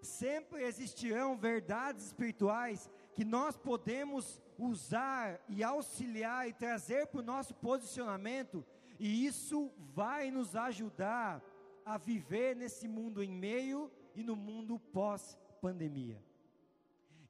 Sempre 0.00 0.62
existirão 0.62 1.36
verdades 1.36 2.06
espirituais 2.06 2.88
que 3.14 3.24
nós 3.24 3.56
podemos 3.56 4.40
usar 4.58 5.40
e 5.48 5.62
auxiliar 5.62 6.48
e 6.48 6.52
trazer 6.52 7.06
para 7.06 7.20
o 7.20 7.24
nosso 7.24 7.54
posicionamento, 7.54 8.64
e 8.98 9.26
isso 9.26 9.72
vai 9.94 10.30
nos 10.30 10.56
ajudar 10.56 11.42
a 11.84 11.96
viver 11.96 12.54
nesse 12.54 12.86
mundo 12.86 13.22
em 13.22 13.30
meio 13.30 13.90
e 14.14 14.22
no 14.22 14.36
mundo 14.36 14.78
pós-pandemia. 14.78 16.22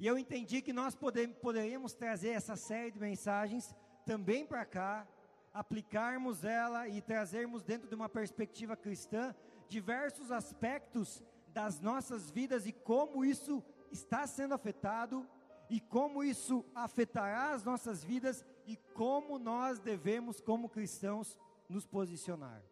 E 0.01 0.07
eu 0.07 0.17
entendi 0.17 0.63
que 0.63 0.73
nós 0.73 0.95
poderíamos 0.95 1.93
trazer 1.93 2.31
essa 2.31 2.57
série 2.57 2.91
de 2.91 2.99
mensagens 2.99 3.75
também 4.07 4.47
para 4.47 4.65
cá, 4.65 5.07
aplicarmos 5.53 6.45
ela 6.45 6.89
e 6.89 7.01
trazermos 7.03 7.63
dentro 7.63 7.89
de 7.89 7.95
uma 7.95 8.09
perspectiva 8.09 8.77
cristã 8.77 9.35
diversos 9.69 10.31
aspectos 10.31 11.23
das 11.59 11.81
nossas 11.81 12.31
vidas 12.31 12.67
e 12.67 12.73
como 12.73 13.25
isso 13.25 13.61
está 13.91 14.29
sendo 14.29 14.55
afetado 14.55 15.27
e 15.69 15.81
como 15.81 16.23
isso 16.23 16.65
afetará 16.73 17.51
as 17.51 17.65
nossas 17.65 18.05
vidas 18.05 18.45
e 18.65 18.77
como 18.95 19.41
nós 19.41 19.81
devemos, 19.81 20.41
como 20.41 20.69
cristãos, 20.69 21.37
nos 21.69 21.85
posicionar. 21.85 22.63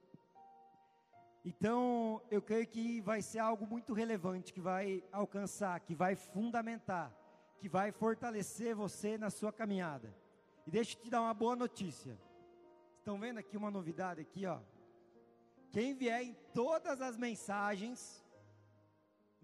Então, 1.45 2.23
eu 2.31 2.41
creio 2.41 2.69
que 2.69 3.01
vai 3.01 3.21
ser 3.23 3.41
algo 3.41 3.67
muito 3.67 3.93
relevante, 3.93 4.53
que 4.53 4.61
vai 4.61 5.03
alcançar, 5.11 5.81
que 5.81 5.95
vai 5.97 6.15
fundamentar, 6.15 7.13
que 7.59 7.69
vai 7.69 7.91
fortalecer 7.91 8.73
você 8.73 9.19
na 9.19 9.31
sua 9.31 9.53
caminhada. 9.53 10.15
E 10.65 10.71
deixa 10.71 10.97
eu 10.97 11.03
te 11.03 11.11
dar 11.11 11.23
uma 11.23 11.35
boa 11.35 11.57
notícia. 11.57 12.17
Estão 12.99 13.19
vendo 13.19 13.39
aqui 13.39 13.57
uma 13.57 13.71
novidade 13.71 14.21
aqui, 14.21 14.47
ó. 14.47 14.61
Quem 15.73 15.93
vier 15.93 16.23
em 16.23 16.35
todas 16.55 17.01
as 17.01 17.17
mensagens, 17.17 18.25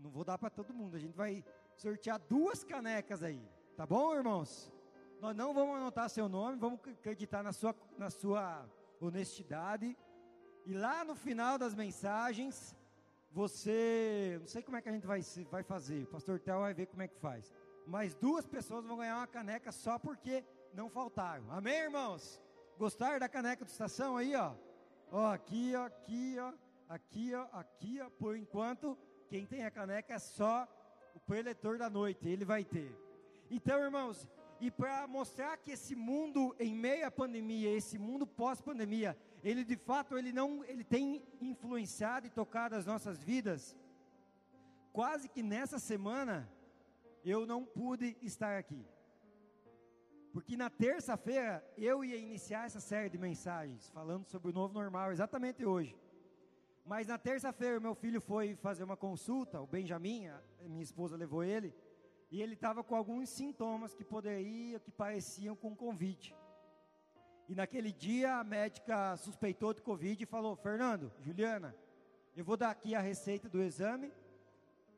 não 0.02 0.10
vou 0.10 0.24
dar 0.24 0.36
para 0.36 0.50
todo 0.50 0.74
mundo, 0.74 0.96
a 0.96 0.98
gente 0.98 1.16
vai 1.16 1.44
sortear 1.76 2.18
duas 2.18 2.64
canecas 2.64 3.22
aí. 3.22 3.40
Tá 3.76 3.86
bom, 3.86 4.14
irmãos? 4.14 4.72
Nós 5.20 5.36
não 5.36 5.54
vamos 5.54 5.76
anotar 5.76 6.10
seu 6.10 6.28
nome, 6.28 6.58
vamos 6.58 6.80
acreditar 6.80 7.42
na 7.42 7.52
sua, 7.52 7.74
na 7.96 8.10
sua 8.10 8.68
honestidade. 9.00 9.96
E 10.66 10.72
lá 10.74 11.04
no 11.04 11.14
final 11.14 11.56
das 11.56 11.74
mensagens, 11.74 12.76
você, 13.30 14.36
não 14.40 14.46
sei 14.46 14.62
como 14.62 14.76
é 14.76 14.82
que 14.82 14.88
a 14.88 14.92
gente 14.92 15.06
vai, 15.06 15.20
vai 15.50 15.62
fazer, 15.62 16.02
o 16.02 16.06
pastor 16.08 16.40
Tel 16.40 16.60
vai 16.60 16.74
ver 16.74 16.86
como 16.86 17.02
é 17.02 17.08
que 17.08 17.16
faz. 17.16 17.52
Mas 17.86 18.14
duas 18.14 18.46
pessoas 18.46 18.84
vão 18.84 18.96
ganhar 18.96 19.16
uma 19.16 19.26
caneca 19.26 19.70
só 19.70 19.98
porque 19.98 20.44
não 20.74 20.88
faltaram. 20.90 21.50
Amém, 21.50 21.78
irmãos? 21.82 22.40
Gostaram 22.76 23.18
da 23.18 23.28
caneca 23.28 23.64
de 23.64 23.70
estação 23.70 24.16
aí, 24.16 24.34
ó? 24.34 24.54
Ó, 25.10 25.26
aqui, 25.32 25.74
ó, 25.76 25.86
aqui, 25.86 26.36
ó, 26.38 26.52
aqui, 26.88 27.34
ó, 27.34 27.46
aqui, 27.52 28.00
ó. 28.00 28.10
Por 28.10 28.36
enquanto, 28.36 28.98
quem 29.32 29.46
tem 29.46 29.64
a 29.64 29.70
caneca 29.70 30.12
é 30.12 30.18
só 30.18 30.68
o 31.14 31.20
preletor 31.20 31.78
da 31.78 31.88
noite, 31.88 32.28
ele 32.28 32.44
vai 32.44 32.62
ter. 32.62 32.94
Então, 33.50 33.82
irmãos, 33.82 34.28
e 34.60 34.70
para 34.70 35.06
mostrar 35.06 35.56
que 35.56 35.70
esse 35.70 35.94
mundo 35.96 36.54
em 36.60 36.74
meio 36.74 37.06
à 37.06 37.10
pandemia, 37.10 37.74
esse 37.74 37.98
mundo 37.98 38.26
pós-pandemia, 38.26 39.16
ele 39.42 39.64
de 39.64 39.74
fato 39.74 40.18
ele 40.18 40.32
não, 40.34 40.62
ele 40.64 40.84
tem 40.84 41.22
influenciado 41.40 42.26
e 42.26 42.30
tocado 42.30 42.74
as 42.74 42.84
nossas 42.84 43.22
vidas. 43.22 43.74
Quase 44.92 45.30
que 45.30 45.42
nessa 45.42 45.78
semana 45.78 46.46
eu 47.24 47.46
não 47.46 47.64
pude 47.64 48.14
estar 48.20 48.58
aqui. 48.58 48.84
Porque 50.30 50.58
na 50.58 50.68
terça-feira 50.68 51.66
eu 51.78 52.04
ia 52.04 52.18
iniciar 52.18 52.66
essa 52.66 52.80
série 52.80 53.08
de 53.08 53.16
mensagens 53.16 53.88
falando 53.88 54.26
sobre 54.26 54.50
o 54.50 54.52
novo 54.52 54.74
normal, 54.74 55.10
exatamente 55.10 55.64
hoje. 55.64 55.96
Mas 56.84 57.06
na 57.06 57.16
terça-feira 57.16 57.78
meu 57.78 57.94
filho 57.94 58.20
foi 58.20 58.56
fazer 58.56 58.82
uma 58.82 58.96
consulta, 58.96 59.60
o 59.60 59.66
Benjamin, 59.66 60.26
a 60.28 60.42
minha 60.68 60.82
esposa 60.82 61.16
levou 61.16 61.44
ele, 61.44 61.74
e 62.30 62.42
ele 62.42 62.54
estava 62.54 62.82
com 62.82 62.96
alguns 62.96 63.28
sintomas 63.28 63.94
que 63.94 64.02
poderiam, 64.02 64.80
que 64.80 64.90
pareciam 64.90 65.54
com 65.54 65.76
Covid. 65.76 66.34
E 67.48 67.54
naquele 67.54 67.92
dia 67.92 68.36
a 68.36 68.44
médica 68.44 69.16
suspeitou 69.16 69.74
de 69.74 69.82
Covid 69.82 70.22
e 70.22 70.26
falou: 70.26 70.56
Fernando, 70.56 71.12
Juliana, 71.20 71.76
eu 72.34 72.44
vou 72.44 72.56
dar 72.56 72.70
aqui 72.70 72.94
a 72.94 73.00
receita 73.00 73.48
do 73.48 73.62
exame, 73.62 74.12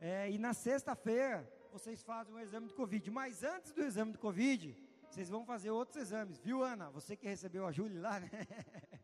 é, 0.00 0.30
e 0.30 0.38
na 0.38 0.54
sexta-feira 0.54 1.50
vocês 1.72 2.02
fazem 2.02 2.32
o 2.32 2.38
exame 2.38 2.68
de 2.68 2.74
Covid. 2.74 3.10
Mas 3.10 3.42
antes 3.42 3.72
do 3.72 3.82
exame 3.82 4.12
de 4.12 4.18
Covid, 4.18 4.76
vocês 5.10 5.28
vão 5.28 5.44
fazer 5.44 5.70
outros 5.70 5.96
exames, 5.96 6.38
viu, 6.38 6.62
Ana? 6.62 6.90
Você 6.90 7.16
que 7.16 7.26
recebeu 7.26 7.66
a 7.66 7.72
Júlia 7.72 8.00
lá, 8.00 8.20
né? 8.20 8.30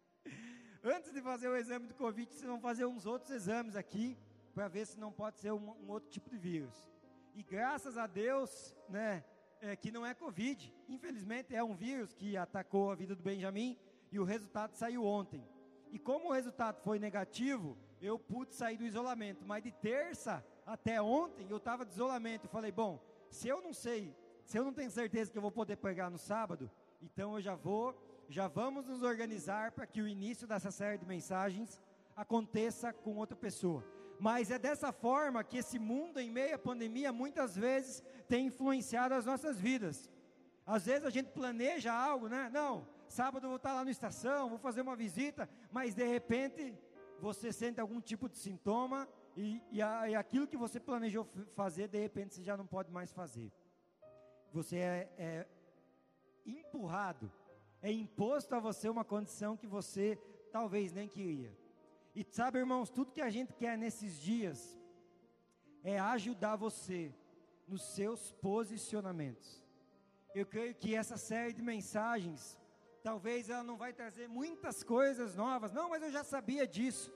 Antes 0.83 1.13
de 1.13 1.21
fazer 1.21 1.49
o 1.49 1.57
exame 1.57 1.87
do 1.87 1.95
Covid, 1.95 2.33
vocês 2.33 2.47
vão 2.47 2.61
fazer 2.61 2.87
uns 2.87 3.07
outros 3.07 3.31
exames 3.31 3.77
aqui, 3.77 4.17
para 4.55 4.67
ver 4.69 4.87
se 4.87 4.99
não 4.99 5.13
pode 5.13 5.39
ser 5.39 5.53
um, 5.53 5.71
um, 5.83 5.91
outro 5.91 6.11
tipo 6.11 6.31
de 6.31 6.39
vírus. 6.39 6.89
E 7.35 7.43
graças 7.43 7.97
a 7.97 8.07
Deus, 8.07 8.77
né, 8.89 9.25
é, 9.61 9.77
que 9.77 9.91
não 9.93 10.05
é 10.05 10.15
Covid. 10.15 10.75
Infelizmente 10.89 11.55
é 11.55 11.63
um 11.63 11.75
vírus 11.75 12.13
que 12.13 12.37
atacou 12.37 12.91
a 12.91 12.95
vida 12.95 13.15
do 13.15 13.23
Benjamin 13.23 13.79
e 14.11 14.19
o 14.19 14.25
resultado 14.25 14.75
saiu 14.75 15.05
ontem. 15.05 15.47
E 15.91 15.99
como 15.99 16.29
o 16.29 16.33
resultado 16.33 16.81
foi 16.83 16.99
negativo, 16.99 17.77
eu 18.01 18.19
pude 18.19 18.55
sair 18.55 18.77
do 18.77 18.85
isolamento. 18.85 19.45
Mas 19.47 19.63
de 19.63 19.71
terça 19.71 20.45
até 20.67 21.01
ontem 21.01 21.47
eu 21.49 21.59
estava 21.59 21.85
de 21.85 21.93
isolamento. 21.93 22.47
Eu 22.47 22.51
falei, 22.51 22.73
bom, 22.73 23.01
se 23.29 23.49
eu 23.49 23.61
não 23.61 23.73
sei 23.73 24.15
se 24.51 24.59
eu 24.59 24.65
não 24.65 24.73
tenho 24.73 24.91
certeza 24.91 25.31
que 25.31 25.39
eu 25.39 25.43
vou 25.43 25.53
poder 25.53 25.77
pregar 25.77 26.11
no 26.11 26.19
sábado, 26.19 26.69
então 27.01 27.35
eu 27.35 27.41
já 27.41 27.55
vou, 27.55 27.95
já 28.31 28.49
vamos 28.49 28.87
nos 28.87 29.03
organizar 29.03 29.73
para 29.73 29.87
que 29.87 30.01
o 30.01 30.09
início 30.09 30.47
dessa 30.47 30.71
série 30.71 30.97
de 30.97 31.05
mensagens 31.05 31.83
aconteça 32.17 32.93
com 32.93 33.17
outra 33.17 33.37
pessoa. 33.37 33.85
Mas 34.19 34.51
é 34.51 34.59
dessa 34.59 34.93
forma 34.93 35.43
que 35.43 35.59
esse 35.59 35.79
mundo 35.79 36.19
em 36.21 36.31
meio 36.31 36.55
à 36.55 36.59
pandemia 36.59 37.13
muitas 37.13 37.57
vezes 37.57 38.03
tem 38.29 38.47
influenciado 38.47 39.15
as 39.15 39.27
nossas 39.27 39.59
vidas. 39.59 40.09
Às 40.65 40.87
vezes 40.87 41.05
a 41.05 41.11
gente 41.11 41.31
planeja 41.31 41.93
algo, 41.93 42.29
né? 42.29 42.49
Não, 42.53 42.87
sábado 43.09 43.47
eu 43.47 43.51
vou 43.51 43.57
estar 43.57 43.73
lá 43.73 43.85
na 43.85 43.91
estação, 43.91 44.49
vou 44.49 44.59
fazer 44.59 44.83
uma 44.83 44.95
visita, 44.95 45.49
mas 45.73 45.95
de 45.95 46.05
repente 46.05 46.75
você 47.19 47.53
sente 47.53 47.81
algum 47.81 48.01
tipo 48.01 48.29
de 48.29 48.39
sintoma 48.39 49.09
e, 49.37 49.61
e, 49.73 49.83
a, 49.83 50.09
e 50.09 50.15
aquilo 50.15 50.47
que 50.47 50.57
você 50.57 50.79
planejou 50.79 51.27
fazer, 51.55 51.89
de 51.89 51.99
repente 51.99 52.35
você 52.35 52.43
já 52.43 52.57
não 52.57 52.67
pode 52.67 52.91
mais 52.93 53.13
fazer 53.13 53.51
você 54.53 54.77
é, 54.77 55.09
é 55.17 55.47
empurrado, 56.45 57.31
é 57.83 57.91
imposto 57.91 58.55
a 58.55 58.61
você 58.61 58.89
uma 58.89 59.05
condição 59.05 59.57
que 59.57 59.67
você 59.67 60.19
talvez 60.53 60.93
nem 60.93 61.09
queria. 61.09 61.57
E 62.15 62.27
sabe, 62.31 62.59
irmãos, 62.59 62.91
tudo 62.91 63.13
que 63.13 63.21
a 63.21 63.31
gente 63.31 63.55
quer 63.55 63.79
nesses 63.79 64.21
dias 64.21 64.79
é 65.83 65.99
ajudar 65.99 66.57
você 66.57 67.15
nos 67.67 67.83
seus 67.95 68.33
posicionamentos. 68.33 69.65
Eu 70.35 70.45
creio 70.45 70.75
que 70.75 70.95
essa 70.95 71.17
série 71.17 71.53
de 71.53 71.63
mensagens, 71.63 72.59
talvez 73.03 73.49
ela 73.49 73.63
não 73.63 73.77
vai 73.77 73.93
trazer 73.93 74.29
muitas 74.29 74.83
coisas 74.83 75.35
novas. 75.35 75.73
Não, 75.73 75.89
mas 75.89 76.03
eu 76.03 76.11
já 76.11 76.25
sabia 76.25 76.67
disso. 76.67 77.13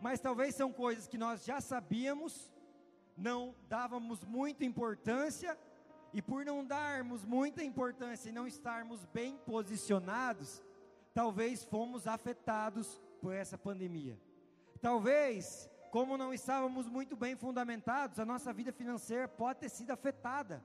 Mas 0.00 0.20
talvez 0.20 0.54
são 0.54 0.72
coisas 0.72 1.06
que 1.06 1.16
nós 1.16 1.44
já 1.44 1.60
sabíamos, 1.60 2.50
não 3.16 3.54
dávamos 3.68 4.24
muita 4.24 4.64
importância 4.64 5.56
e 6.14 6.22
por 6.22 6.44
não 6.44 6.64
darmos 6.64 7.24
muita 7.24 7.64
importância 7.64 8.28
e 8.28 8.32
não 8.32 8.46
estarmos 8.46 9.04
bem 9.06 9.36
posicionados, 9.38 10.62
talvez 11.12 11.64
fomos 11.64 12.06
afetados 12.06 13.02
por 13.20 13.34
essa 13.34 13.58
pandemia. 13.58 14.16
Talvez, 14.80 15.68
como 15.90 16.16
não 16.16 16.32
estávamos 16.32 16.86
muito 16.86 17.16
bem 17.16 17.34
fundamentados, 17.34 18.20
a 18.20 18.24
nossa 18.24 18.52
vida 18.52 18.72
financeira 18.72 19.26
pode 19.26 19.58
ter 19.58 19.68
sido 19.68 19.90
afetada 19.90 20.62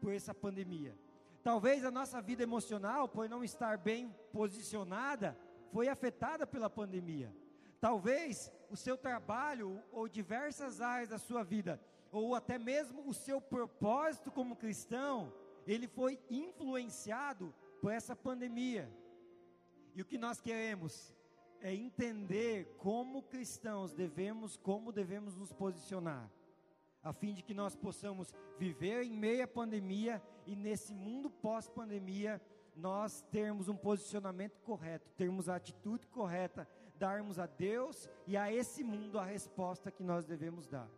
por 0.00 0.12
essa 0.12 0.34
pandemia. 0.34 0.98
Talvez 1.44 1.84
a 1.84 1.92
nossa 1.92 2.20
vida 2.20 2.42
emocional, 2.42 3.08
por 3.08 3.28
não 3.28 3.44
estar 3.44 3.78
bem 3.78 4.12
posicionada, 4.32 5.38
foi 5.72 5.86
afetada 5.88 6.44
pela 6.44 6.68
pandemia. 6.68 7.32
Talvez 7.80 8.52
o 8.68 8.76
seu 8.76 8.98
trabalho 8.98 9.80
ou 9.92 10.08
diversas 10.08 10.80
áreas 10.80 11.10
da 11.10 11.18
sua 11.18 11.44
vida 11.44 11.80
ou 12.10 12.34
até 12.34 12.58
mesmo 12.58 13.08
o 13.08 13.14
seu 13.14 13.40
propósito 13.40 14.30
como 14.30 14.56
cristão, 14.56 15.32
ele 15.66 15.86
foi 15.86 16.18
influenciado 16.30 17.54
por 17.80 17.92
essa 17.92 18.16
pandemia. 18.16 18.90
E 19.94 20.02
o 20.02 20.04
que 20.04 20.16
nós 20.16 20.40
queremos 20.40 21.14
é 21.60 21.74
entender 21.74 22.76
como 22.78 23.22
cristãos 23.22 23.92
devemos, 23.92 24.56
como 24.56 24.92
devemos 24.92 25.36
nos 25.36 25.52
posicionar, 25.52 26.30
a 27.02 27.12
fim 27.12 27.34
de 27.34 27.42
que 27.42 27.54
nós 27.54 27.74
possamos 27.74 28.32
viver 28.58 29.02
em 29.04 29.12
meio 29.12 29.44
à 29.44 29.48
pandemia 29.48 30.22
e 30.46 30.54
nesse 30.54 30.94
mundo 30.94 31.30
pós-pandemia 31.30 32.40
nós 32.76 33.22
termos 33.30 33.68
um 33.68 33.76
posicionamento 33.76 34.60
correto, 34.60 35.10
termos 35.16 35.48
a 35.48 35.56
atitude 35.56 36.06
correta, 36.06 36.68
darmos 36.96 37.38
a 37.38 37.46
Deus 37.46 38.08
e 38.26 38.36
a 38.36 38.52
esse 38.52 38.84
mundo 38.84 39.18
a 39.18 39.24
resposta 39.24 39.90
que 39.90 40.02
nós 40.02 40.24
devemos 40.24 40.66
dar. 40.66 40.88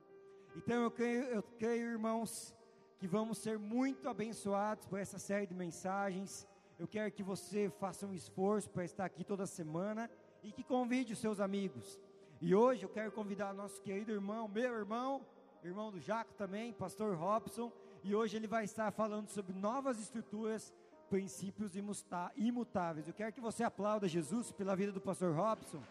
Então 0.56 0.82
eu 0.82 0.90
creio, 0.90 1.24
eu 1.24 1.42
creio, 1.42 1.90
irmãos, 1.90 2.54
que 2.98 3.06
vamos 3.06 3.38
ser 3.38 3.58
muito 3.58 4.08
abençoados 4.08 4.84
por 4.84 4.98
essa 4.98 5.18
série 5.18 5.46
de 5.46 5.54
mensagens. 5.54 6.46
Eu 6.78 6.88
quero 6.88 7.10
que 7.12 7.22
você 7.22 7.70
faça 7.78 8.06
um 8.06 8.12
esforço 8.12 8.68
para 8.70 8.84
estar 8.84 9.04
aqui 9.04 9.24
toda 9.24 9.46
semana 9.46 10.10
e 10.42 10.50
que 10.50 10.64
convide 10.64 11.12
os 11.12 11.18
seus 11.18 11.40
amigos. 11.40 12.00
E 12.40 12.54
hoje 12.54 12.84
eu 12.84 12.88
quero 12.88 13.12
convidar 13.12 13.52
nosso 13.52 13.80
querido 13.82 14.12
irmão, 14.12 14.48
meu 14.48 14.74
irmão, 14.74 15.24
irmão 15.62 15.90
do 15.90 16.00
Jaco 16.00 16.32
também, 16.34 16.72
pastor 16.72 17.14
Robson, 17.14 17.70
e 18.02 18.14
hoje 18.14 18.36
ele 18.36 18.46
vai 18.46 18.64
estar 18.64 18.90
falando 18.92 19.28
sobre 19.28 19.52
novas 19.52 20.00
estruturas, 20.00 20.72
princípios 21.10 21.72
imutáveis. 21.76 23.06
Eu 23.06 23.14
quero 23.14 23.32
que 23.32 23.40
você 23.40 23.62
aplauda 23.62 24.08
Jesus 24.08 24.50
pela 24.52 24.74
vida 24.74 24.90
do 24.90 25.00
pastor 25.00 25.34
Robson. 25.34 25.82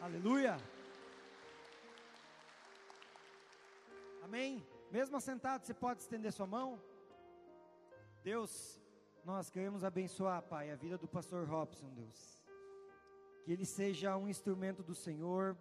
Aleluia! 0.00 0.56
Amém? 4.24 4.66
Mesmo 4.90 5.18
assentado, 5.18 5.66
você 5.66 5.74
pode 5.74 6.00
estender 6.00 6.32
sua 6.32 6.46
mão? 6.46 6.80
Deus, 8.22 8.80
nós 9.22 9.50
queremos 9.50 9.84
abençoar, 9.84 10.42
Pai, 10.42 10.70
a 10.70 10.76
vida 10.76 10.96
do 10.96 11.06
pastor 11.06 11.46
Robson, 11.46 11.90
Deus. 11.90 12.42
Que 13.44 13.52
ele 13.52 13.66
seja 13.66 14.16
um 14.16 14.26
instrumento 14.26 14.82
do 14.82 14.94
Senhor 14.94 15.54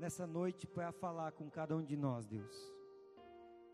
nessa 0.00 0.26
noite 0.26 0.66
para 0.66 0.90
falar 0.90 1.30
com 1.30 1.48
cada 1.48 1.76
um 1.76 1.84
de 1.84 1.96
nós, 1.96 2.26
Deus. 2.26 2.56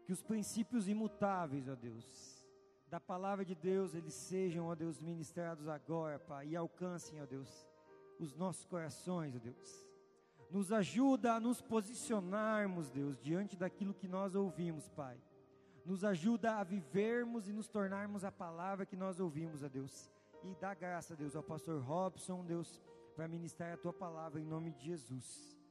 Que 0.05 0.13
os 0.13 0.23
princípios 0.23 0.89
imutáveis, 0.89 1.67
ó 1.67 1.75
Deus, 1.75 2.47
da 2.89 3.01
palavra 3.01 3.47
de 3.47 3.55
Deus, 3.55 3.95
eles 3.95 4.13
sejam, 4.13 4.67
ó 4.67 4.75
Deus, 4.75 5.01
ministrados 5.01 5.67
agora, 5.69 6.19
Pai, 6.19 6.49
e 6.49 6.55
alcancem, 6.55 7.23
ó 7.23 7.25
Deus, 7.25 7.67
os 8.19 8.35
nossos 8.35 8.67
corações, 8.67 9.35
ó 9.35 9.39
Deus 9.39 9.92
nos 10.53 10.71
ajuda 10.71 11.33
a 11.33 11.41
nos 11.41 11.63
posicionarmos, 11.63 12.91
Deus, 12.91 13.19
diante 13.19 13.57
daquilo 13.57 13.95
que 13.95 14.07
nós 14.07 14.35
ouvimos, 14.35 14.87
Pai. 14.91 15.19
Nos 15.85 16.05
ajuda 16.05 16.57
a 16.57 16.63
vivermos 16.63 17.49
e 17.49 17.53
nos 17.53 17.69
tornarmos 17.69 18.23
a 18.23 18.31
palavra 18.31 18.85
que 18.85 18.95
nós 18.95 19.19
ouvimos, 19.19 19.65
a 19.65 19.69
Deus. 19.69 20.11
e 20.45 20.55
dá 20.57 20.75
graça, 20.75 21.17
Deus, 21.17 21.37
ao 21.37 21.43
pastor 21.43 21.81
Robson, 21.81 22.45
Deus, 22.45 22.81
para 23.15 23.29
ministrar 23.29 23.73
a 23.73 23.77
tua 23.77 23.93
palavra 23.93 24.41
em 24.41 24.45
nome 24.45 24.73
de 24.73 24.85
Jesus. 24.85 25.62